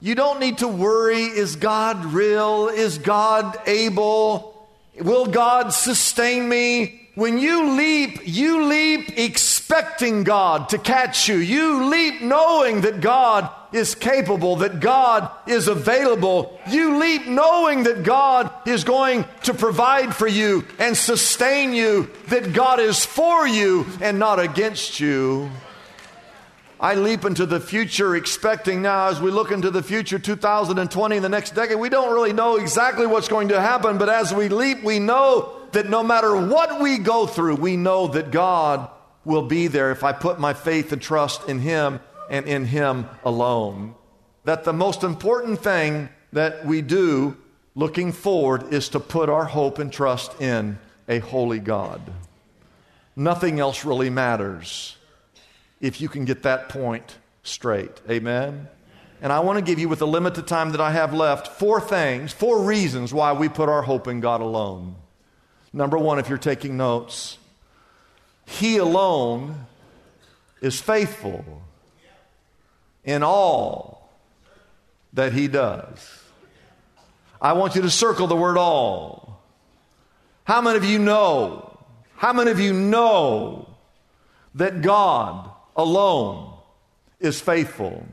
you 0.00 0.16
don't 0.16 0.40
need 0.40 0.58
to 0.58 0.66
worry 0.66 1.22
is 1.22 1.54
God 1.54 2.04
real? 2.06 2.66
Is 2.66 2.98
God 2.98 3.60
able? 3.64 4.68
Will 4.98 5.26
God 5.26 5.68
sustain 5.68 6.48
me? 6.48 7.10
When 7.14 7.38
you 7.38 7.76
leap, 7.76 8.22
you 8.24 8.64
leap 8.64 9.16
expecting 9.16 10.24
God 10.24 10.70
to 10.70 10.78
catch 10.78 11.28
you. 11.28 11.36
You 11.36 11.84
leap 11.84 12.22
knowing 12.22 12.80
that 12.80 13.00
God 13.00 13.48
is 13.74 13.96
capable, 13.96 14.56
that 14.56 14.78
God 14.78 15.28
is 15.48 15.66
available. 15.66 16.60
You 16.68 16.96
leap 16.98 17.26
knowing 17.26 17.82
that 17.82 18.04
God 18.04 18.50
is 18.66 18.84
going 18.84 19.24
to 19.42 19.52
provide 19.52 20.14
for 20.14 20.28
you 20.28 20.64
and 20.78 20.96
sustain 20.96 21.72
you, 21.72 22.08
that 22.28 22.52
God 22.52 22.78
is 22.78 23.04
for 23.04 23.48
you 23.48 23.84
and 24.00 24.20
not 24.20 24.38
against 24.38 25.00
you. 25.00 25.50
I 26.78 26.94
leap 26.94 27.24
into 27.24 27.46
the 27.46 27.58
future 27.58 28.14
expecting 28.14 28.80
now, 28.80 29.08
as 29.08 29.20
we 29.20 29.32
look 29.32 29.50
into 29.50 29.70
the 29.70 29.82
future, 29.82 30.20
2020, 30.20 31.18
the 31.18 31.28
next 31.28 31.54
decade, 31.54 31.78
we 31.78 31.88
don't 31.88 32.12
really 32.12 32.32
know 32.32 32.56
exactly 32.56 33.06
what's 33.06 33.28
going 33.28 33.48
to 33.48 33.60
happen, 33.60 33.98
but 33.98 34.08
as 34.08 34.32
we 34.32 34.48
leap, 34.48 34.84
we 34.84 35.00
know 35.00 35.52
that 35.72 35.88
no 35.88 36.04
matter 36.04 36.46
what 36.46 36.80
we 36.80 36.98
go 36.98 37.26
through, 37.26 37.56
we 37.56 37.76
know 37.76 38.06
that 38.08 38.30
God 38.30 38.88
will 39.24 39.42
be 39.42 39.66
there 39.66 39.90
if 39.90 40.04
I 40.04 40.12
put 40.12 40.38
my 40.38 40.52
faith 40.52 40.92
and 40.92 41.02
trust 41.02 41.48
in 41.48 41.58
Him 41.58 41.98
and 42.30 42.46
in 42.46 42.66
Him 42.66 43.06
alone. 43.24 43.94
That 44.44 44.64
the 44.64 44.72
most 44.72 45.02
important 45.02 45.60
thing 45.60 46.08
that 46.32 46.66
we 46.66 46.82
do 46.82 47.36
looking 47.74 48.12
forward 48.12 48.72
is 48.72 48.88
to 48.90 49.00
put 49.00 49.28
our 49.28 49.44
hope 49.44 49.78
and 49.78 49.92
trust 49.92 50.40
in 50.40 50.78
a 51.08 51.18
holy 51.18 51.58
God. 51.58 52.00
Nothing 53.16 53.60
else 53.60 53.84
really 53.84 54.10
matters 54.10 54.96
if 55.80 56.00
you 56.00 56.08
can 56.08 56.24
get 56.24 56.42
that 56.42 56.68
point 56.68 57.16
straight. 57.42 58.00
Amen? 58.08 58.68
And 59.22 59.32
I 59.32 59.40
want 59.40 59.58
to 59.58 59.64
give 59.64 59.78
you, 59.78 59.88
with 59.88 60.00
the 60.00 60.06
limited 60.06 60.46
time 60.46 60.72
that 60.72 60.80
I 60.80 60.90
have 60.90 61.14
left, 61.14 61.48
four 61.58 61.80
things, 61.80 62.32
four 62.32 62.62
reasons 62.62 63.14
why 63.14 63.32
we 63.32 63.48
put 63.48 63.68
our 63.68 63.82
hope 63.82 64.08
in 64.08 64.20
God 64.20 64.40
alone. 64.40 64.96
Number 65.72 65.96
one, 65.96 66.18
if 66.18 66.28
you're 66.28 66.38
taking 66.38 66.76
notes, 66.76 67.38
He 68.46 68.76
alone 68.76 69.66
is 70.60 70.80
faithful 70.80 71.62
in 73.04 73.22
all 73.22 74.10
that 75.12 75.32
He 75.32 75.48
does. 75.48 76.22
I 77.40 77.52
want 77.52 77.74
you 77.74 77.82
to 77.82 77.90
circle 77.90 78.26
the 78.26 78.36
word 78.36 78.56
all. 78.56 79.42
How 80.44 80.60
many 80.60 80.76
of 80.76 80.84
you 80.84 80.98
know? 80.98 81.78
How 82.16 82.32
many 82.32 82.50
of 82.50 82.60
you 82.60 82.72
know 82.72 83.68
that 84.54 84.82
God 84.82 85.50
alone 85.76 86.54
is 87.20 87.40
faithful? 87.40 88.06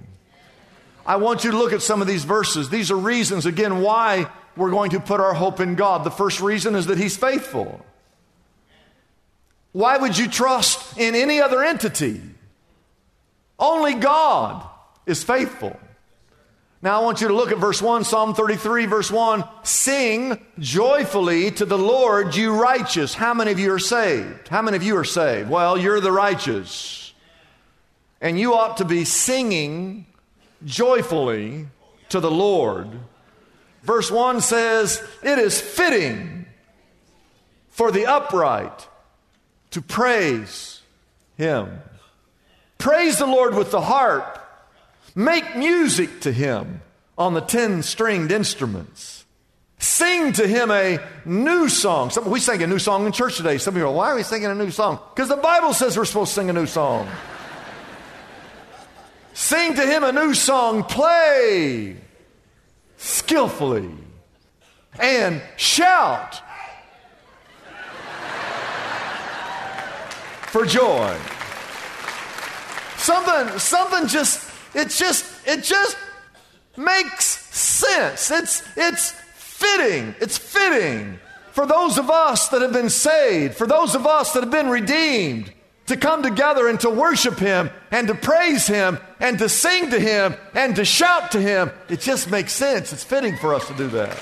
I 1.06 1.16
want 1.16 1.44
you 1.44 1.52
to 1.52 1.58
look 1.58 1.74
at 1.74 1.82
some 1.82 2.02
of 2.02 2.08
these 2.08 2.24
verses. 2.24 2.70
These 2.70 2.92
are 2.92 2.98
reasons, 2.98 3.46
again, 3.46 3.82
why 3.82 4.30
we're 4.56 4.70
going 4.70 4.92
to 4.92 5.00
put 5.00 5.20
our 5.20 5.34
hope 5.34 5.60
in 5.60 5.76
God. 5.76 6.04
The 6.04 6.12
first 6.12 6.42
reason 6.42 6.76
is 6.76 6.88
that 6.88 6.98
He's 6.98 7.18
faithful. 7.18 7.86
Why 9.72 9.98
would 9.98 10.18
you 10.18 10.28
trust 10.28 10.98
in 10.98 11.16
any 11.16 11.40
other 11.40 11.64
entity? 11.64 12.22
Only 13.58 13.94
God 13.94 14.68
is 15.06 15.24
faithful. 15.24 15.80
Now 16.82 17.00
I 17.00 17.04
want 17.04 17.22
you 17.22 17.28
to 17.28 17.34
look 17.34 17.52
at 17.52 17.60
verse 17.60 17.82
1, 17.82 18.04
Psalm 18.06 18.34
33, 18.34 18.88
verse 18.88 19.12
1. 19.12 19.44
Sing 19.64 20.44
joyfully 20.58 21.52
to 21.52 21.66
the 21.66 21.78
Lord, 21.78 22.36
you 22.36 22.60
righteous. 22.60 23.14
How 23.14 23.34
many 23.34 23.52
of 23.52 23.60
you 23.60 23.72
are 23.72 23.80
saved? 23.80 24.48
How 24.48 24.62
many 24.62 24.78
of 24.78 24.84
you 24.84 24.98
are 24.98 25.04
saved? 25.04 25.50
Well, 25.50 25.78
you're 25.78 26.00
the 26.00 26.12
righteous. 26.12 27.14
And 28.20 28.40
you 28.40 28.56
ought 28.56 28.78
to 28.78 28.86
be 28.86 29.06
singing 29.06 30.08
joyfully 30.66 31.68
to 32.10 32.20
the 32.20 32.32
Lord 32.32 33.00
Verse 33.84 34.12
1 34.12 34.42
says, 34.42 35.04
It 35.24 35.40
is 35.40 35.60
fitting 35.60 36.46
for 37.70 37.92
the 37.92 38.06
upright 38.06 38.88
to 39.72 39.82
praise 39.82 40.82
him. 41.38 41.82
Praise 42.78 43.18
the 43.18 43.26
Lord 43.26 43.56
with 43.56 43.72
the 43.72 43.82
harp. 43.82 44.38
Make 45.16 45.56
music 45.56 46.22
to 46.22 46.32
him 46.32 46.82
on 47.18 47.34
the 47.34 47.42
10 47.42 47.84
stringed 47.84 48.32
instruments. 48.32 49.26
Sing 49.78 50.32
to 50.34 50.48
him 50.48 50.70
a 50.72 51.00
new 51.26 51.68
song. 51.68 52.12
Some, 52.12 52.30
we 52.30 52.40
sang 52.40 52.62
a 52.62 52.68
new 52.68 52.80
song 52.80 53.06
in 53.06 53.12
church 53.12 53.38
today. 53.38 53.58
Some 53.58 53.76
you 53.76 53.88
are, 53.88 53.92
why 53.92 54.12
are 54.12 54.16
we 54.16 54.24
singing 54.24 54.48
a 54.48 54.56
new 54.56 54.70
song? 54.70 55.00
Because 55.14 55.28
the 55.30 55.38
Bible 55.38 55.74
says 55.74 55.98
we're 55.98 56.06
supposed 56.06 56.30
to 56.32 56.36
sing 56.36 56.50
a 56.50 56.54
new 56.54 56.68
song. 56.68 57.10
Sing 59.34 59.74
to 59.76 59.82
him 59.82 60.04
a 60.04 60.12
new 60.12 60.34
song. 60.34 60.84
Play 60.84 61.98
skillfully 62.98 63.90
and 65.00 65.42
shout 65.58 66.42
for 70.52 70.66
joy. 70.66 71.18
Something, 72.98 73.58
something 73.58 74.08
just, 74.08 74.51
it 74.74 74.90
just, 74.90 75.26
it 75.48 75.64
just 75.64 75.98
makes 76.78 77.26
sense. 77.26 78.32
It's, 78.32 78.64
it's 78.78 79.12
fitting. 79.12 80.16
It's 80.20 80.38
fitting 80.38 81.20
for 81.52 81.66
those 81.66 81.98
of 81.98 82.10
us 82.10 82.48
that 82.50 82.62
have 82.62 82.74
been 82.74 82.90
saved, 82.90 83.56
for 83.56 83.68
those 83.68 83.96
of 83.96 84.08
us 84.08 84.32
that 84.34 84.44
have 84.44 84.52
been 84.52 84.70
redeemed, 84.70 85.52
to 85.88 85.98
come 85.98 86.24
together 86.24 86.70
and 86.70 86.80
to 86.80 86.90
worship 86.90 87.38
Him 87.38 87.70
and 87.92 88.08
to 88.08 88.16
praise 88.16 88.66
Him 88.66 88.98
and 89.20 89.38
to 89.40 89.50
sing 89.50 89.90
to 89.90 90.00
Him 90.00 90.36
and 90.54 90.76
to 90.78 90.86
shout 90.86 91.32
to 91.32 91.42
Him. 91.42 91.70
It 91.90 92.00
just 92.00 92.32
makes 92.32 92.54
sense. 92.54 92.94
It's 92.94 93.04
fitting 93.04 93.36
for 93.36 93.54
us 93.54 93.68
to 93.68 93.74
do 93.74 93.88
that. 93.90 94.18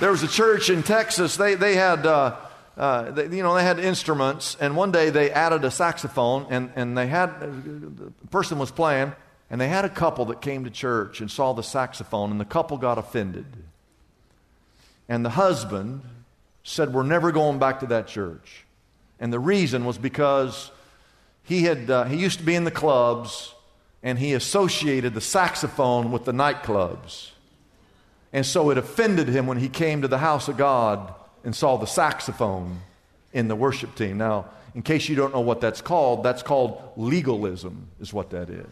There 0.00 0.10
was 0.10 0.22
a 0.22 0.28
church 0.28 0.70
in 0.70 0.82
Texas, 0.82 1.36
they, 1.36 1.54
they 1.54 1.74
had. 1.74 2.06
Uh, 2.06 2.36
uh, 2.80 3.10
they, 3.10 3.36
you 3.36 3.42
know, 3.42 3.54
they 3.54 3.62
had 3.62 3.78
instruments, 3.78 4.56
and 4.58 4.74
one 4.74 4.90
day 4.90 5.10
they 5.10 5.30
added 5.30 5.64
a 5.64 5.70
saxophone, 5.70 6.46
and, 6.48 6.72
and 6.76 6.96
they 6.96 7.06
had, 7.06 7.28
the 7.38 8.10
person 8.30 8.58
was 8.58 8.70
playing, 8.70 9.12
and 9.50 9.60
they 9.60 9.68
had 9.68 9.84
a 9.84 9.88
couple 9.90 10.24
that 10.24 10.40
came 10.40 10.64
to 10.64 10.70
church 10.70 11.20
and 11.20 11.30
saw 11.30 11.52
the 11.52 11.62
saxophone, 11.62 12.30
and 12.30 12.40
the 12.40 12.46
couple 12.46 12.78
got 12.78 12.96
offended. 12.96 13.44
And 15.10 15.22
the 15.26 15.30
husband 15.30 16.00
said, 16.64 16.94
We're 16.94 17.02
never 17.02 17.32
going 17.32 17.58
back 17.58 17.80
to 17.80 17.86
that 17.88 18.06
church. 18.06 18.64
And 19.18 19.30
the 19.30 19.38
reason 19.38 19.84
was 19.84 19.98
because 19.98 20.70
he, 21.42 21.64
had, 21.64 21.90
uh, 21.90 22.04
he 22.04 22.16
used 22.16 22.38
to 22.38 22.44
be 22.46 22.54
in 22.54 22.64
the 22.64 22.70
clubs, 22.70 23.54
and 24.02 24.18
he 24.18 24.32
associated 24.32 25.12
the 25.12 25.20
saxophone 25.20 26.12
with 26.12 26.24
the 26.24 26.32
nightclubs. 26.32 27.32
And 28.32 28.46
so 28.46 28.70
it 28.70 28.78
offended 28.78 29.28
him 29.28 29.46
when 29.46 29.58
he 29.58 29.68
came 29.68 30.00
to 30.00 30.08
the 30.08 30.16
house 30.16 30.48
of 30.48 30.56
God 30.56 31.12
and 31.44 31.54
saw 31.54 31.76
the 31.76 31.86
saxophone 31.86 32.80
in 33.32 33.48
the 33.48 33.56
worship 33.56 33.94
team. 33.94 34.18
Now, 34.18 34.46
in 34.74 34.82
case 34.82 35.08
you 35.08 35.16
don't 35.16 35.32
know 35.32 35.40
what 35.40 35.60
that's 35.60 35.80
called, 35.80 36.22
that's 36.22 36.42
called 36.42 36.80
legalism, 36.96 37.88
is 38.00 38.12
what 38.12 38.30
that 38.30 38.50
is. 38.50 38.66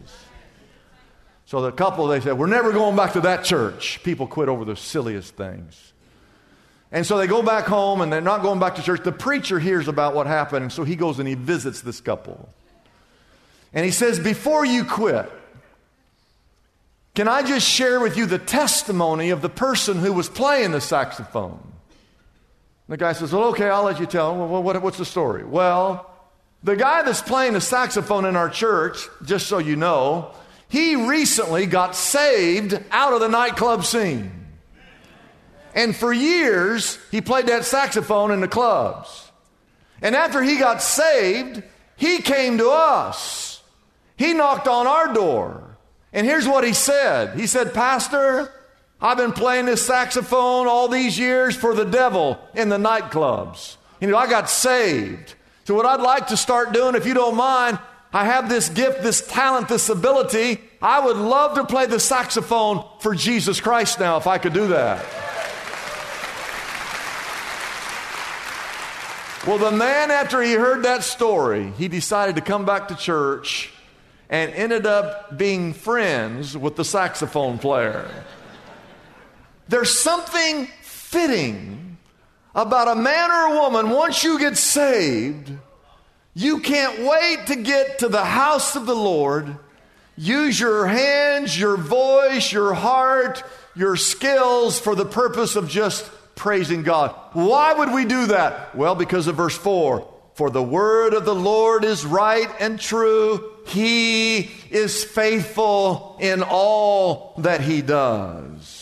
So 1.47 1.63
the 1.63 1.73
couple, 1.73 2.07
they 2.09 2.21
said, 2.21 2.39
We're 2.39 2.47
never 2.47 2.73
going 2.73 2.95
back 2.95 3.15
to 3.15 3.23
that 3.23 3.45
church. 3.45 4.03
People 4.03 4.27
quit 4.27 4.49
over 4.49 4.65
the 4.65 4.77
silliest 4.77 5.35
things. 5.35 5.93
And 6.91 7.07
so 7.07 7.19
they 7.19 7.27
go 7.27 7.43
back 7.43 7.65
home 7.65 8.01
and 8.01 8.13
they're 8.13 8.21
not 8.21 8.43
going 8.43 8.61
back 8.61 8.77
to 8.77 8.83
church. 8.83 9.03
The 9.03 9.13
preacher 9.13 9.59
hears 9.59 9.89
about 9.89 10.15
what 10.15 10.27
happened, 10.27 10.63
and 10.63 10.73
so 10.73 10.85
he 10.85 10.97
goes 10.97 11.19
and 11.19 11.29
he 11.29 11.35
visits 11.35 11.83
this 11.83 12.01
couple. 12.01 12.49
And 13.73 13.85
he 13.85 13.91
says, 13.91 14.19
Before 14.19 14.65
you 14.65 14.85
quit, 14.85 15.31
can 17.15 17.29
I 17.29 17.43
just 17.43 17.67
share 17.67 17.99
with 17.99 18.17
you 18.17 18.27
the 18.27 18.39
testimony 18.39 19.31
of 19.31 19.43
the 19.43 19.49
person 19.49 19.99
who 19.99 20.13
was 20.13 20.29
playing 20.29 20.71
the 20.71 20.81
saxophone? 20.81 21.61
The 22.89 22.97
guy 22.97 23.13
says, 23.13 23.33
Well, 23.33 23.45
okay, 23.49 23.69
I'll 23.69 23.85
let 23.85 24.01
you 24.01 24.07
tell. 24.07 24.37
Well, 24.37 24.63
what, 24.63 24.81
what's 24.83 24.99
the 24.99 25.05
story? 25.05 25.45
Well, 25.45 26.11
the 26.63 26.77
guy 26.77 27.03
that's 27.03 27.23
playing 27.23 27.53
the 27.53 27.61
saxophone 27.61 28.25
in 28.25 28.35
our 28.35 28.49
church, 28.49 29.09
just 29.25 29.47
so 29.47 29.59
you 29.59 29.77
know, 29.77 30.33
he 30.69 30.97
recently 30.97 31.67
got 31.67 31.95
saved 31.95 32.79
out 32.91 33.13
of 33.13 33.21
the 33.21 33.29
nightclub 33.29 33.85
scene. 33.85 34.47
And 35.75 35.95
for 35.95 36.13
years, 36.13 36.99
he 37.11 37.21
played 37.21 37.47
that 37.47 37.65
saxophone 37.65 38.31
in 38.31 38.41
the 38.41 38.49
clubs. 38.49 39.31
And 40.03 40.17
after 40.17 40.43
he 40.43 40.57
got 40.57 40.83
saved, 40.83 41.63
he 41.97 42.19
came 42.19 42.59
to 42.59 42.71
us. 42.71 43.63
He 44.17 44.35
knocked 44.35 44.67
on 44.67 44.87
our 44.87 45.13
door. 45.13 45.77
And 46.13 46.27
here's 46.27 46.49
what 46.49 46.65
he 46.65 46.73
said 46.73 47.39
He 47.39 47.47
said, 47.47 47.75
Pastor, 47.75 48.51
I've 49.01 49.17
been 49.17 49.33
playing 49.33 49.67
this 49.67 49.87
saxophone 49.87 50.67
all 50.67 50.89
these 50.89 51.19
years 51.19 51.57
for 51.57 51.75
the 51.75 51.85
devil 51.85 52.39
in 52.55 52.69
the 52.69 52.79
nightclubs. 52.79 53.77
You 54.01 54.09
know, 54.09 54.17
I 54.17 54.29
got 54.29 54.51
saved. 54.51 55.35
So, 55.65 55.75
what 55.75 55.87
I'd 55.87 56.01
like 56.01 56.29
to 56.29 56.37
start 56.37 56.73
doing, 56.73 56.95
if 56.95 57.07
you 57.07 57.15
don't 57.15 57.37
mind, 57.37 57.79
I 58.13 58.25
have 58.25 58.49
this 58.49 58.69
gift, 58.69 59.03
this 59.03 59.27
talent, 59.27 59.69
this 59.69 59.89
ability. 59.89 60.61
I 60.81 61.05
would 61.05 61.17
love 61.17 61.57
to 61.57 61.65
play 61.65 61.87
the 61.87 62.01
saxophone 62.01 62.85
for 63.01 63.15
Jesus 63.15 63.61
Christ 63.61 64.01
now 64.01 64.17
if 64.17 64.27
I 64.27 64.39
could 64.39 64.53
do 64.53 64.69
that. 64.69 65.05
Well, 69.47 69.59
the 69.59 69.71
man, 69.71 70.11
after 70.11 70.43
he 70.43 70.55
heard 70.55 70.83
that 70.83 71.05
story, 71.05 71.73
he 71.79 71.89
decided 71.89 72.37
to 72.37 72.43
come 72.43 72.65
back 72.65 72.89
to 72.89 72.97
church 72.97 73.71
and 74.29 74.53
ended 74.53 74.87
up 74.87 75.39
being 75.39 75.73
friends 75.73 76.57
with 76.57 76.77
the 76.77 76.85
saxophone 76.85 77.59
player. 77.59 78.11
There's 79.69 79.99
something 79.99 80.67
fitting 80.83 81.99
about 82.55 82.89
a 82.89 83.01
man 83.01 83.31
or 83.31 83.55
a 83.55 83.61
woman, 83.61 83.91
once 83.91 84.25
you 84.25 84.39
get 84.39 84.57
saved, 84.57 85.53
you 86.35 86.61
can't 86.61 87.07
wait 87.07 87.47
to 87.47 87.57
get 87.57 88.01
to 88.01 88.09
the 88.09 88.25
house 88.25 88.75
of 88.75 88.87
the 88.87 88.97
Lord. 88.97 89.57
Use 90.17 90.59
your 90.59 90.87
hands, 90.87 91.59
your 91.59 91.77
voice, 91.77 92.51
your 92.51 92.75
heart, 92.75 93.43
your 93.77 93.97
skills 93.97 94.81
for 94.81 94.95
the 94.95 95.05
purpose 95.05 95.55
of 95.55 95.69
just 95.69 96.11
praising 96.35 96.83
God. 96.83 97.15
Why 97.33 97.75
would 97.75 97.93
we 97.93 98.05
do 98.05 98.27
that? 98.27 98.75
Well, 98.75 98.95
because 98.95 99.27
of 99.27 99.37
verse 99.37 99.57
4. 99.57 100.15
For 100.35 100.51
the 100.51 100.63
word 100.63 101.15
of 101.15 101.25
the 101.25 101.35
Lord 101.35 101.85
is 101.85 102.07
right 102.07 102.49
and 102.61 102.81
true. 102.81 103.53
He 103.67 104.51
is 104.71 105.05
faithful 105.05 106.17
in 106.21 106.43
all 106.43 107.35
that 107.39 107.61
he 107.61 107.83
does. 107.83 108.78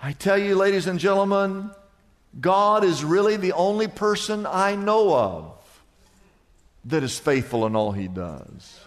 I 0.00 0.12
tell 0.12 0.38
you, 0.38 0.54
ladies 0.54 0.86
and 0.86 1.00
gentlemen, 1.00 1.70
God 2.40 2.84
is 2.84 3.02
really 3.02 3.36
the 3.36 3.52
only 3.52 3.88
person 3.88 4.46
I 4.46 4.76
know 4.76 5.14
of 5.14 5.82
that 6.84 7.02
is 7.02 7.18
faithful 7.18 7.66
in 7.66 7.74
all 7.74 7.90
he 7.90 8.06
does. 8.06 8.80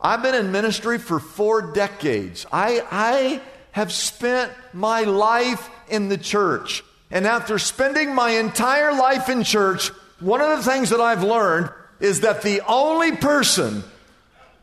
I've 0.00 0.22
been 0.22 0.34
in 0.34 0.52
ministry 0.52 0.98
for 0.98 1.18
four 1.18 1.72
decades. 1.72 2.46
I, 2.52 2.84
I 2.90 3.40
have 3.72 3.90
spent 3.90 4.52
my 4.74 5.02
life 5.02 5.70
in 5.88 6.08
the 6.08 6.18
church. 6.18 6.84
And 7.10 7.26
after 7.26 7.58
spending 7.58 8.14
my 8.14 8.32
entire 8.32 8.92
life 8.92 9.30
in 9.30 9.42
church, 9.42 9.88
one 10.20 10.42
of 10.42 10.58
the 10.58 10.70
things 10.70 10.90
that 10.90 11.00
I've 11.00 11.24
learned 11.24 11.70
is 11.98 12.20
that 12.20 12.42
the 12.42 12.60
only 12.68 13.16
person 13.16 13.82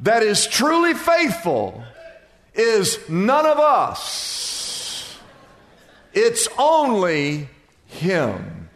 that 0.01 0.21
is 0.21 0.45
truly 0.45 0.93
faithful 0.93 1.83
is 2.53 2.99
none 3.09 3.45
of 3.45 3.57
us. 3.57 4.64
It's 6.15 6.47
only 6.58 7.49
Him. 7.88 8.69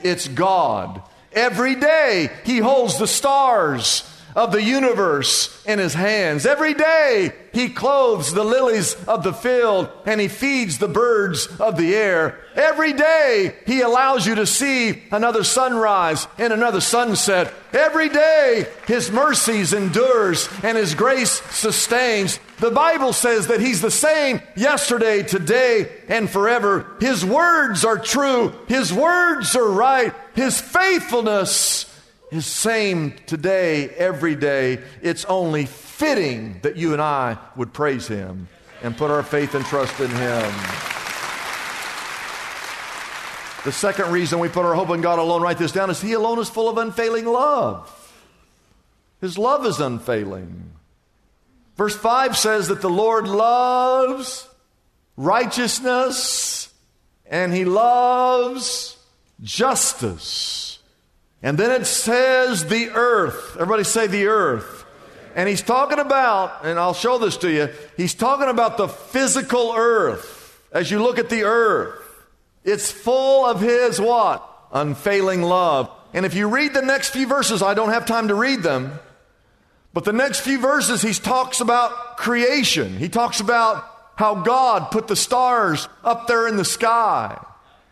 It's 0.00 0.26
God. 0.26 1.02
Every 1.32 1.74
day 1.74 2.30
He 2.44 2.58
holds 2.58 2.98
the 2.98 3.06
stars 3.06 4.10
of 4.34 4.52
the 4.52 4.62
universe 4.62 5.64
in 5.66 5.78
His 5.78 5.92
hands. 5.94 6.46
Every 6.46 6.72
day 6.72 7.32
He 7.52 7.68
clothes 7.68 8.32
the 8.32 8.44
lilies 8.44 8.94
of 9.06 9.22
the 9.22 9.34
field 9.34 9.90
and 10.06 10.20
He 10.20 10.28
feeds 10.28 10.78
the 10.78 10.88
birds 10.88 11.46
of 11.60 11.76
the 11.76 11.94
air. 11.94 12.38
Every 12.54 12.94
day 12.94 13.56
He 13.66 13.82
allows 13.82 14.26
you 14.26 14.34
to 14.36 14.46
see 14.46 15.02
another 15.12 15.44
sunrise 15.44 16.26
and 16.38 16.52
another 16.52 16.80
sunset. 16.80 17.52
Every 17.74 18.08
day 18.08 18.66
His 18.86 19.10
mercies 19.10 19.74
endures 19.74 20.48
and 20.62 20.78
His 20.78 20.94
grace 20.94 21.42
sustains. 21.50 22.40
The 22.58 22.70
Bible 22.70 23.12
says 23.12 23.48
that 23.48 23.60
He's 23.60 23.82
the 23.82 23.90
same 23.90 24.40
yesterday, 24.56 25.22
today, 25.22 25.90
and 26.08 26.28
forever. 26.28 26.86
His 27.00 27.24
words 27.24 27.84
are 27.84 27.98
true. 27.98 28.54
His 28.66 28.92
words 28.92 29.54
are 29.56 29.68
right. 29.68 30.14
His 30.34 30.60
faithfulness 30.60 31.84
is 32.30 32.46
same 32.46 33.14
today, 33.26 33.90
every 33.90 34.34
day. 34.34 34.80
It's 35.02 35.24
only 35.26 35.66
fitting 35.66 36.60
that 36.62 36.76
you 36.76 36.92
and 36.92 37.02
I 37.02 37.38
would 37.56 37.72
praise 37.72 38.08
Him 38.08 38.48
and 38.82 38.96
put 38.96 39.10
our 39.10 39.22
faith 39.22 39.54
and 39.54 39.64
trust 39.64 40.00
in 40.00 40.10
Him. 40.10 40.52
The 43.64 43.72
second 43.72 44.12
reason 44.12 44.38
we 44.38 44.48
put 44.48 44.64
our 44.64 44.74
hope 44.74 44.90
in 44.90 45.00
God 45.00 45.18
alone, 45.18 45.42
write 45.42 45.58
this 45.58 45.72
down, 45.72 45.90
is 45.90 46.00
He 46.00 46.12
alone 46.12 46.38
is 46.38 46.48
full 46.48 46.68
of 46.68 46.78
unfailing 46.78 47.26
love. 47.26 47.92
His 49.20 49.36
love 49.36 49.66
is 49.66 49.80
unfailing. 49.80 50.75
Verse 51.76 51.96
5 51.96 52.36
says 52.36 52.68
that 52.68 52.80
the 52.80 52.90
Lord 52.90 53.28
loves 53.28 54.48
righteousness 55.16 56.72
and 57.26 57.52
he 57.52 57.64
loves 57.64 58.96
justice. 59.42 60.78
And 61.42 61.58
then 61.58 61.70
it 61.70 61.86
says 61.86 62.66
the 62.66 62.90
earth. 62.90 63.52
Everybody 63.54 63.84
say 63.84 64.06
the 64.06 64.26
earth. 64.26 64.84
And 65.34 65.48
he's 65.48 65.60
talking 65.60 65.98
about, 65.98 66.64
and 66.64 66.78
I'll 66.78 66.94
show 66.94 67.18
this 67.18 67.36
to 67.38 67.50
you, 67.50 67.68
he's 67.96 68.14
talking 68.14 68.48
about 68.48 68.78
the 68.78 68.88
physical 68.88 69.74
earth. 69.76 70.62
As 70.72 70.90
you 70.90 71.02
look 71.02 71.18
at 71.18 71.28
the 71.28 71.44
earth, 71.44 72.02
it's 72.64 72.90
full 72.90 73.44
of 73.44 73.60
his 73.60 74.00
what? 74.00 74.42
Unfailing 74.72 75.42
love. 75.42 75.90
And 76.14 76.24
if 76.24 76.34
you 76.34 76.48
read 76.48 76.72
the 76.72 76.82
next 76.82 77.10
few 77.10 77.26
verses, 77.26 77.62
I 77.62 77.74
don't 77.74 77.90
have 77.90 78.06
time 78.06 78.28
to 78.28 78.34
read 78.34 78.62
them. 78.62 78.98
But 79.96 80.04
the 80.04 80.12
next 80.12 80.40
few 80.40 80.60
verses, 80.60 81.00
he 81.00 81.14
talks 81.14 81.62
about 81.62 82.18
creation. 82.18 82.98
He 82.98 83.08
talks 83.08 83.40
about 83.40 83.82
how 84.14 84.34
God 84.42 84.90
put 84.90 85.08
the 85.08 85.16
stars 85.16 85.88
up 86.04 86.26
there 86.26 86.46
in 86.46 86.58
the 86.58 86.66
sky. 86.66 87.42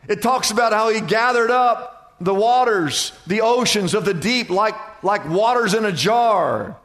It 0.06 0.20
talks 0.20 0.50
about 0.50 0.74
how 0.74 0.90
he 0.90 1.00
gathered 1.00 1.50
up 1.50 2.14
the 2.20 2.34
waters, 2.34 3.12
the 3.26 3.40
oceans 3.40 3.94
of 3.94 4.04
the 4.04 4.12
deep, 4.12 4.50
like, 4.50 4.74
like 5.02 5.26
waters 5.26 5.72
in 5.72 5.86
a 5.86 5.92
jar. 5.92 6.76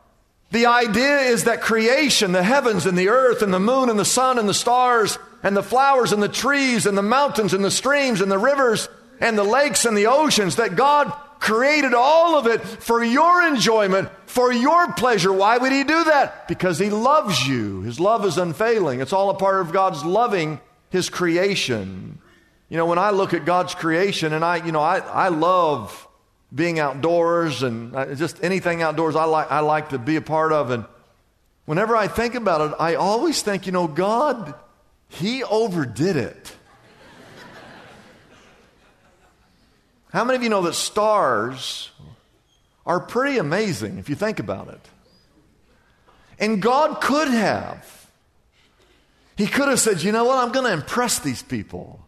The 0.52 0.68
idea 0.68 1.18
is 1.18 1.44
that 1.44 1.60
creation, 1.60 2.32
the 2.32 2.42
heavens 2.42 2.86
and 2.86 2.98
the 2.98 3.10
earth 3.10 3.42
and 3.42 3.54
the 3.54 3.60
moon 3.60 3.90
and 3.90 4.00
the 4.00 4.06
sun 4.06 4.40
and 4.40 4.48
the 4.48 4.54
stars 4.54 5.20
and 5.44 5.54
the 5.54 5.62
flowers 5.62 6.14
and 6.14 6.24
the 6.24 6.30
trees 6.30 6.86
and 6.86 6.98
the 6.98 7.04
mountains 7.04 7.54
and 7.54 7.66
the 7.66 7.72
streams 7.72 8.22
and 8.22 8.32
the 8.32 8.38
rivers 8.38 8.88
and 9.20 9.38
the 9.38 9.44
lakes 9.44 9.84
and 9.84 9.98
the 9.98 10.08
oceans, 10.08 10.56
that 10.56 10.78
God 10.78 11.12
created 11.40 11.94
all 11.94 12.38
of 12.38 12.48
it 12.48 12.60
for 12.60 13.04
your 13.04 13.48
enjoyment, 13.48 14.10
for 14.26 14.52
your 14.52 14.92
pleasure. 14.94 15.32
Why 15.32 15.58
would 15.58 15.72
He 15.72 15.84
do 15.84 16.04
that? 16.06 16.48
Because 16.48 16.78
He 16.78 16.90
loves 16.90 17.48
you. 17.48 17.82
His 17.82 18.00
love 18.00 18.26
is 18.26 18.38
unfailing. 18.38 19.02
It's 19.02 19.14
all 19.14 19.30
a 19.30 19.36
part 19.36 19.62
of 19.62 19.72
God's 19.72 20.04
loving 20.04 20.60
His 20.90 21.10
creation. 21.10 22.20
You 22.70 22.78
know, 22.78 22.86
when 22.86 23.00
I 23.00 23.12
look 23.12 23.34
at 23.34 23.46
God's 23.46 23.74
creation, 23.74 24.34
and 24.34 24.46
I, 24.46 24.58
you 24.58 24.72
know, 24.72 24.82
I, 24.82 25.00
I 25.00 25.30
love 25.30 26.08
being 26.54 26.80
outdoors 26.80 27.64
and 27.64 27.96
uh, 27.96 28.16
just 28.16 28.44
anything 28.44 28.82
outdoors 28.82 29.16
I 29.16 29.26
like, 29.26 29.52
I 29.52 29.60
like 29.60 29.90
to 29.90 30.00
be 30.00 30.16
a 30.16 30.22
part 30.22 30.52
of. 30.52 30.72
And 30.72 30.86
whenever 31.66 31.96
I 31.96 32.08
think 32.08 32.36
about 32.36 32.72
it, 32.72 32.76
I 32.80 32.96
always 32.96 33.42
think, 33.42 33.66
you 33.66 33.72
know, 33.72 33.88
God, 33.88 34.54
He 35.08 35.44
overdid 35.44 36.16
it. 36.16 36.56
How 40.12 40.24
many 40.24 40.38
of 40.38 40.44
you 40.44 40.50
know 40.50 40.64
that 40.64 40.74
stars 40.74 41.92
are 42.86 43.00
pretty 43.00 43.38
amazing 43.38 44.00
if 44.00 44.10
you 44.10 44.16
think 44.16 44.40
about 44.40 44.70
it? 44.70 44.82
And 46.40 46.62
God 46.62 47.02
could 47.02 47.28
have. 47.28 48.08
He 49.38 49.46
could 49.48 49.70
have 49.70 49.80
said, 49.80 50.02
you 50.02 50.12
know 50.12 50.26
what, 50.26 50.38
I'm 50.38 50.52
going 50.52 50.66
to 50.66 50.74
impress 50.74 51.20
these 51.20 51.44
people. 51.44 52.06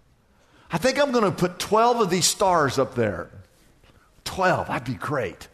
I 0.71 0.77
think 0.77 0.99
I'm 0.99 1.11
going 1.11 1.25
to 1.25 1.31
put 1.31 1.59
12 1.59 2.01
of 2.01 2.09
these 2.09 2.25
stars 2.25 2.79
up 2.79 2.95
there. 2.95 3.29
12, 4.23 4.67
that'd 4.67 4.85
be 4.85 4.95
great. 4.95 5.47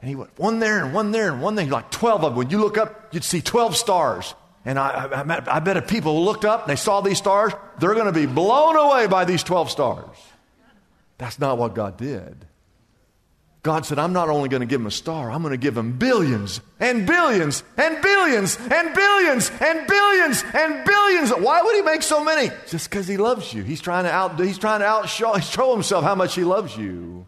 And 0.00 0.08
he 0.08 0.14
went, 0.14 0.36
one 0.38 0.58
there 0.58 0.84
and 0.84 0.94
one 0.94 1.10
there 1.10 1.32
and 1.32 1.42
one 1.42 1.54
there. 1.54 1.66
Like 1.66 1.90
12 1.90 2.24
of 2.24 2.32
them. 2.32 2.36
When 2.36 2.50
you 2.50 2.58
look 2.58 2.78
up, 2.78 3.12
you'd 3.12 3.24
see 3.24 3.40
12 3.40 3.76
stars. 3.76 4.34
And 4.64 4.78
I, 4.78 5.06
I, 5.06 5.56
I 5.56 5.60
bet 5.60 5.76
if 5.76 5.88
people 5.88 6.24
looked 6.24 6.44
up 6.44 6.62
and 6.62 6.70
they 6.70 6.76
saw 6.76 7.00
these 7.00 7.18
stars, 7.18 7.52
they're 7.78 7.94
going 7.94 8.06
to 8.06 8.12
be 8.12 8.26
blown 8.26 8.76
away 8.76 9.06
by 9.06 9.24
these 9.24 9.42
12 9.42 9.70
stars. 9.70 10.16
That's 11.22 11.38
not 11.38 11.56
what 11.56 11.76
God 11.76 11.96
did. 11.98 12.46
God 13.62 13.86
said, 13.86 14.00
I'm 14.00 14.12
not 14.12 14.28
only 14.28 14.48
going 14.48 14.58
to 14.62 14.66
give 14.66 14.80
him 14.80 14.88
a 14.88 14.90
star, 14.90 15.30
I'm 15.30 15.40
going 15.40 15.52
to 15.52 15.56
give 15.56 15.76
him 15.76 15.96
billions 15.96 16.60
and 16.80 17.06
billions 17.06 17.62
and 17.76 18.02
billions 18.02 18.58
and 18.58 18.92
billions 18.92 19.48
and 19.60 19.86
billions 19.86 20.44
and 20.52 20.84
billions. 20.84 21.30
Why 21.30 21.62
would 21.62 21.76
he 21.76 21.82
make 21.82 22.02
so 22.02 22.24
many? 22.24 22.50
Just 22.66 22.90
because 22.90 23.06
he 23.06 23.18
loves 23.18 23.54
you. 23.54 23.62
He's 23.62 23.80
trying 23.80 24.02
to 24.02 24.10
out, 24.10 24.36
he's 24.40 24.58
trying 24.58 24.80
to 24.80 24.86
outshow 24.86 25.40
show 25.54 25.72
himself 25.72 26.02
how 26.02 26.16
much 26.16 26.34
he 26.34 26.42
loves 26.42 26.76
you. 26.76 27.24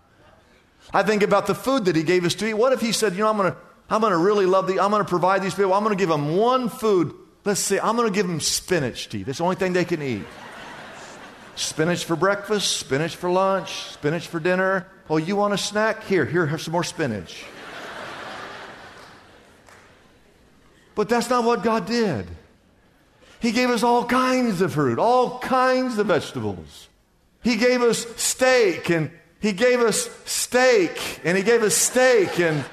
I 0.93 1.05
think 1.05 1.23
about 1.23 1.47
the 1.47 1.55
food 1.55 1.85
that 1.85 1.95
he 1.95 2.03
gave 2.03 2.25
us 2.25 2.35
to 2.35 2.49
eat. 2.49 2.55
What 2.55 2.73
if 2.73 2.81
he 2.81 2.91
said, 2.91 3.13
you 3.13 3.21
know, 3.21 3.31
I'm 3.31 3.37
going 3.37 3.53
to, 3.53 3.59
I'm 3.89 4.01
going 4.01 4.11
to 4.11 4.19
really 4.19 4.47
love 4.47 4.67
the, 4.67 4.81
I'm 4.81 4.91
going 4.91 5.05
to 5.05 5.09
provide 5.09 5.41
these 5.41 5.55
people. 5.55 5.73
I'm 5.73 5.85
going 5.85 5.97
to 5.97 6.03
give 6.03 6.09
them 6.09 6.37
one 6.37 6.69
food. 6.69 7.15
Let's 7.45 7.61
see, 7.61 7.79
I'm 7.79 7.95
going 7.95 8.13
to 8.13 8.15
give 8.15 8.27
them 8.27 8.41
spinach 8.41 9.09
to 9.11 9.19
eat. 9.19 9.27
That's 9.27 9.39
the 9.39 9.45
only 9.45 9.55
thing 9.55 9.73
they 9.73 9.85
can 9.85 10.03
eat. 10.03 10.25
Spinach 11.55 12.05
for 12.05 12.17
breakfast, 12.17 12.77
spinach 12.77 13.17
for 13.17 13.31
lunch, 13.31 13.85
spinach 13.93 14.29
for 14.29 14.41
dinner. 14.41 14.87
Oh, 15.09 15.17
you 15.17 15.37
want 15.37 15.55
a 15.55 15.59
snack? 15.59 16.05
Here, 16.05 16.25
here, 16.25 16.47
have 16.47 16.61
some 16.61 16.73
more 16.73 16.85
spinach. 16.85 17.45
but 20.95 21.09
that's 21.09 21.31
not 21.31 21.45
what 21.45 21.63
God 21.63 21.87
did. 21.87 22.27
He 23.41 23.53
gave 23.53 23.71
us 23.71 23.83
all 23.83 24.05
kinds 24.05 24.61
of 24.61 24.73
fruit, 24.73 24.99
all 24.99 25.39
kinds 25.39 25.99
of 25.99 26.07
vegetables. 26.07 26.89
He 27.43 27.57
gave 27.57 27.83
us 27.83 28.07
steak 28.17 28.89
and 28.91 29.11
he 29.45 29.53
gave 29.53 29.81
us 29.81 30.09
steak, 30.25 31.21
and 31.23 31.37
He 31.37 31.45
gave 31.45 31.63
us 31.63 31.75
steak, 31.75 32.41
and 32.41 32.65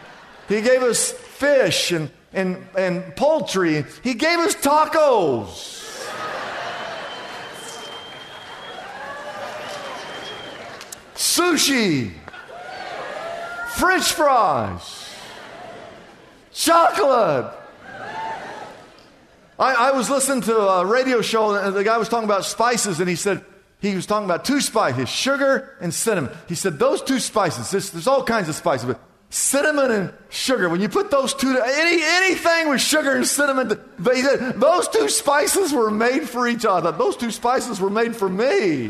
He 0.47 0.61
gave 0.61 0.83
us 0.83 1.11
fish 1.11 1.91
and, 1.91 2.09
and, 2.31 2.65
and 2.77 3.13
poultry. 3.17 3.83
He 4.03 4.13
gave 4.13 4.39
us 4.39 4.55
tacos. 4.55 5.80
Sushi. 11.21 12.11
French 13.75 14.11
fries. 14.11 15.07
Chocolate. 16.51 17.53
I, 19.59 19.73
I, 19.73 19.91
was 19.91 20.09
listening 20.09 20.41
to 20.41 20.57
a 20.57 20.83
radio 20.83 21.21
show, 21.21 21.53
and 21.53 21.75
the 21.75 21.83
guy 21.83 21.99
was 21.99 22.09
talking 22.09 22.25
about 22.25 22.43
spices, 22.43 22.99
and 22.99 23.07
he 23.07 23.15
said, 23.15 23.45
he 23.81 23.93
was 23.93 24.07
talking 24.07 24.25
about 24.25 24.45
two 24.45 24.59
spices, 24.61 25.09
sugar 25.09 25.77
and 25.79 25.93
cinnamon. 25.93 26.31
He 26.47 26.55
said 26.55 26.79
those 26.79 27.03
two 27.03 27.19
spices, 27.19 27.69
there's, 27.91 28.07
all 28.07 28.23
kinds 28.23 28.49
of 28.49 28.55
spices, 28.55 28.87
but 28.87 28.99
cinnamon 29.29 29.91
and 29.91 30.13
sugar, 30.29 30.69
when 30.69 30.81
you 30.81 30.89
put 30.89 31.11
those 31.11 31.35
two, 31.35 31.55
any, 31.63 32.01
anything 32.01 32.69
with 32.69 32.81
sugar 32.81 33.15
and 33.15 33.27
cinnamon, 33.27 33.79
he 34.11 34.23
said 34.23 34.59
those 34.59 34.87
two 34.87 35.07
spices 35.07 35.71
were 35.71 35.91
made 35.91 36.27
for 36.27 36.47
each 36.47 36.65
other. 36.65 36.91
Those 36.91 37.15
two 37.15 37.29
spices 37.29 37.79
were 37.79 37.91
made 37.91 38.15
for 38.15 38.27
me. 38.27 38.89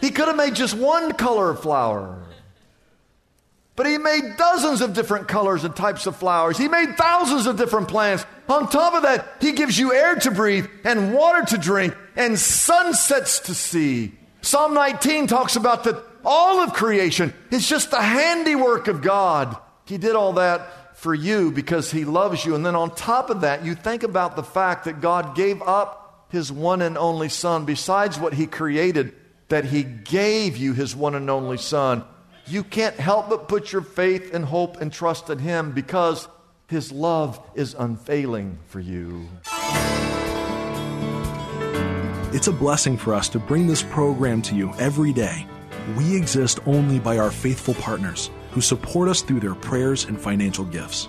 He 0.00 0.10
could 0.10 0.28
have 0.28 0.36
made 0.36 0.54
just 0.54 0.74
one 0.74 1.12
color 1.12 1.50
of 1.50 1.60
flour. 1.60 2.22
But 3.76 3.86
he 3.86 3.96
made 3.96 4.36
dozens 4.36 4.80
of 4.80 4.92
different 4.92 5.28
colors 5.28 5.62
and 5.62 5.74
types 5.74 6.06
of 6.06 6.16
flowers. 6.16 6.58
He 6.58 6.66
made 6.66 6.96
thousands 6.96 7.46
of 7.46 7.56
different 7.56 7.86
plants. 7.86 8.26
On 8.48 8.68
top 8.68 8.94
of 8.94 9.02
that, 9.02 9.36
he 9.40 9.52
gives 9.52 9.78
you 9.78 9.94
air 9.94 10.16
to 10.16 10.32
breathe 10.32 10.66
and 10.84 11.14
water 11.14 11.44
to 11.46 11.58
drink 11.58 11.96
and 12.16 12.36
sunsets 12.36 13.38
to 13.40 13.54
see. 13.54 14.12
Psalm 14.40 14.74
19 14.74 15.28
talks 15.28 15.54
about 15.54 15.84
that 15.84 16.02
all 16.24 16.60
of 16.60 16.72
creation 16.72 17.32
is 17.52 17.68
just 17.68 17.92
the 17.92 18.02
handiwork 18.02 18.88
of 18.88 19.00
God. 19.00 19.56
He 19.84 19.96
did 19.96 20.16
all 20.16 20.32
that 20.34 20.96
for 20.96 21.14
you 21.14 21.52
because 21.52 21.92
he 21.92 22.04
loves 22.04 22.44
you. 22.44 22.56
And 22.56 22.66
then 22.66 22.74
on 22.74 22.92
top 22.94 23.30
of 23.30 23.42
that, 23.42 23.64
you 23.64 23.76
think 23.76 24.02
about 24.02 24.34
the 24.34 24.42
fact 24.42 24.86
that 24.86 25.00
God 25.00 25.36
gave 25.36 25.62
up 25.62 26.26
his 26.30 26.50
one 26.50 26.82
and 26.82 26.98
only 26.98 27.28
son 27.28 27.64
besides 27.64 28.18
what 28.18 28.34
he 28.34 28.46
created, 28.46 29.14
that 29.48 29.64
he 29.64 29.82
gave 29.82 30.56
you 30.56 30.72
his 30.72 30.94
one 30.94 31.14
and 31.14 31.28
only 31.30 31.56
son 31.56 32.04
you 32.50 32.64
can't 32.64 32.96
help 32.96 33.28
but 33.28 33.46
put 33.46 33.72
your 33.72 33.82
faith 33.82 34.32
and 34.32 34.42
hope 34.42 34.80
and 34.80 34.90
trust 34.90 35.28
in 35.28 35.38
Him 35.38 35.72
because 35.72 36.28
His 36.66 36.90
love 36.90 37.38
is 37.54 37.74
unfailing 37.74 38.58
for 38.68 38.80
you. 38.80 39.28
It's 42.32 42.46
a 42.46 42.52
blessing 42.52 42.96
for 42.96 43.14
us 43.14 43.28
to 43.30 43.38
bring 43.38 43.66
this 43.66 43.82
program 43.82 44.40
to 44.42 44.54
you 44.54 44.72
every 44.78 45.12
day. 45.12 45.46
We 45.96 46.16
exist 46.16 46.60
only 46.66 46.98
by 46.98 47.18
our 47.18 47.30
faithful 47.30 47.74
partners 47.74 48.30
who 48.52 48.62
support 48.62 49.08
us 49.08 49.20
through 49.20 49.40
their 49.40 49.54
prayers 49.54 50.04
and 50.04 50.18
financial 50.18 50.64
gifts. 50.64 51.08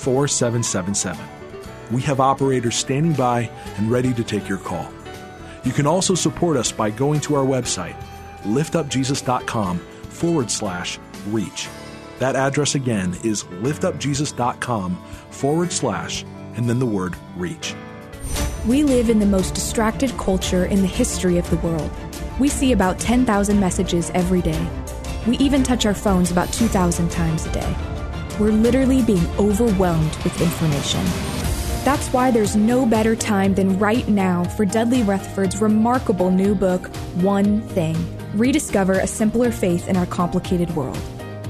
4777. 0.00 1.24
We 1.90 2.02
have 2.02 2.20
operators 2.20 2.76
standing 2.76 3.12
by 3.12 3.50
and 3.76 3.90
ready 3.90 4.14
to 4.14 4.24
take 4.24 4.48
your 4.48 4.58
call. 4.58 4.90
You 5.64 5.72
can 5.72 5.86
also 5.86 6.14
support 6.14 6.56
us 6.56 6.72
by 6.72 6.90
going 6.90 7.20
to 7.20 7.34
our 7.34 7.44
website, 7.44 7.96
liftupjesus.com 8.42 9.78
forward 9.78 10.50
slash 10.50 10.98
reach. 11.28 11.68
That 12.18 12.36
address 12.36 12.74
again 12.74 13.16
is 13.24 13.44
liftupjesus.com 13.44 14.96
forward 15.30 15.72
slash 15.72 16.24
and 16.56 16.68
then 16.68 16.78
the 16.78 16.86
word 16.86 17.14
reach. 17.36 17.74
We 18.66 18.82
live 18.82 19.08
in 19.08 19.18
the 19.18 19.26
most 19.26 19.54
distracted 19.54 20.10
culture 20.18 20.66
in 20.66 20.82
the 20.82 20.86
history 20.86 21.38
of 21.38 21.48
the 21.48 21.56
world. 21.56 21.90
We 22.38 22.48
see 22.48 22.72
about 22.72 22.98
10,000 22.98 23.58
messages 23.58 24.10
every 24.14 24.42
day. 24.42 24.66
We 25.26 25.36
even 25.38 25.62
touch 25.62 25.86
our 25.86 25.94
phones 25.94 26.30
about 26.30 26.52
2,000 26.52 27.10
times 27.10 27.46
a 27.46 27.52
day. 27.52 27.99
We're 28.40 28.52
literally 28.52 29.02
being 29.02 29.26
overwhelmed 29.38 30.16
with 30.24 30.40
information. 30.40 31.04
That's 31.84 32.08
why 32.08 32.30
there's 32.30 32.56
no 32.56 32.86
better 32.86 33.14
time 33.14 33.54
than 33.54 33.78
right 33.78 34.08
now 34.08 34.44
for 34.44 34.64
Dudley 34.64 35.02
Rutherford's 35.02 35.60
remarkable 35.60 36.30
new 36.30 36.54
book, 36.54 36.86
One 37.16 37.60
Thing 37.60 37.96
Rediscover 38.32 38.94
a 38.94 39.06
Simpler 39.06 39.50
Faith 39.50 39.88
in 39.88 39.96
Our 39.98 40.06
Complicated 40.06 40.74
World. 40.74 40.98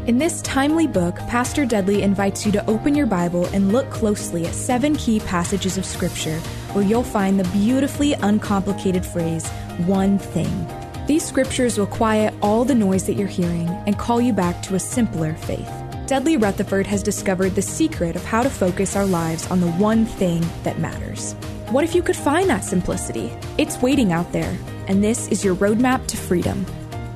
In 0.09 0.19
this 0.19 0.43
timely 0.43 0.89
book, 0.89 1.15
Pastor 1.29 1.65
Dudley 1.65 2.03
invites 2.03 2.45
you 2.45 2.51
to 2.53 2.67
open 2.69 2.97
your 2.97 3.07
Bible 3.07 3.47
and 3.53 3.73
look 3.73 3.89
closely 3.91 4.45
at 4.47 4.55
seven 4.55 4.97
key 4.97 5.21
passages 5.21 5.79
of 5.79 5.87
Scripture 5.87 6.41
where 6.73 6.85
you'll 6.85 7.05
find 7.05 7.39
the 7.39 7.49
beautifully 7.53 8.15
uncomplicated 8.15 9.07
phrase, 9.07 9.49
one 9.87 10.19
thing. 10.19 10.67
These 11.07 11.25
scriptures 11.25 11.79
will 11.79 11.87
quiet 11.87 12.35
all 12.43 12.65
the 12.65 12.75
noise 12.75 13.07
that 13.07 13.15
you're 13.15 13.29
hearing 13.29 13.69
and 13.87 13.97
call 13.97 14.21
you 14.21 14.33
back 14.33 14.61
to 14.65 14.75
a 14.75 14.81
simpler 14.81 15.35
faith. 15.35 15.80
Dudley 16.11 16.37
Rutherford 16.37 16.89
has 16.89 17.05
discovered 17.05 17.55
the 17.55 17.63
secret 17.63 18.17
of 18.17 18.25
how 18.25 18.43
to 18.43 18.51
focus 18.51 18.97
our 18.97 19.07
lives 19.07 19.49
on 19.49 19.61
the 19.61 19.71
one 19.71 20.05
thing 20.05 20.45
that 20.65 20.81
matters. 20.81 21.35
What 21.69 21.85
if 21.85 21.95
you 21.95 22.03
could 22.03 22.17
find 22.17 22.51
that 22.51 22.65
simplicity? 22.65 23.33
It's 23.59 23.81
waiting 23.81 24.13
out 24.13 24.33
there, 24.33 24.59
and 24.89 25.05
this 25.05 25.29
is 25.29 25.45
your 25.45 25.55
roadmap 25.55 26.09
to 26.09 26.17
freedom. 26.17 26.67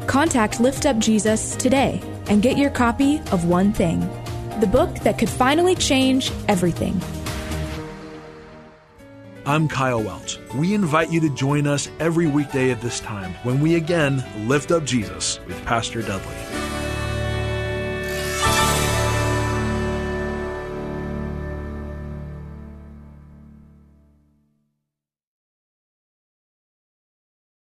Contact 0.07 0.61
Lift 0.61 0.87
Up 0.87 0.97
Jesus 0.99 1.57
today 1.57 2.01
and 2.29 2.41
get 2.41 2.57
your 2.57 2.71
copy 2.71 3.19
of 3.33 3.47
One 3.47 3.73
Thing, 3.73 3.99
the 4.61 4.69
book 4.69 4.95
that 5.01 5.19
could 5.19 5.29
finally 5.29 5.75
change 5.75 6.31
everything. 6.47 7.03
I'm 9.45 9.67
Kyle 9.67 10.05
Welch. 10.05 10.39
We 10.55 10.73
invite 10.73 11.11
you 11.11 11.19
to 11.19 11.35
join 11.35 11.67
us 11.67 11.91
every 11.99 12.29
weekday 12.29 12.71
at 12.71 12.81
this 12.81 13.01
time 13.01 13.35
when 13.43 13.61
we 13.61 13.75
again 13.75 14.25
lift 14.47 14.71
up 14.71 14.85
Jesus 14.85 15.41
with 15.49 15.61
Pastor 15.65 16.01
Dudley. 16.01 16.64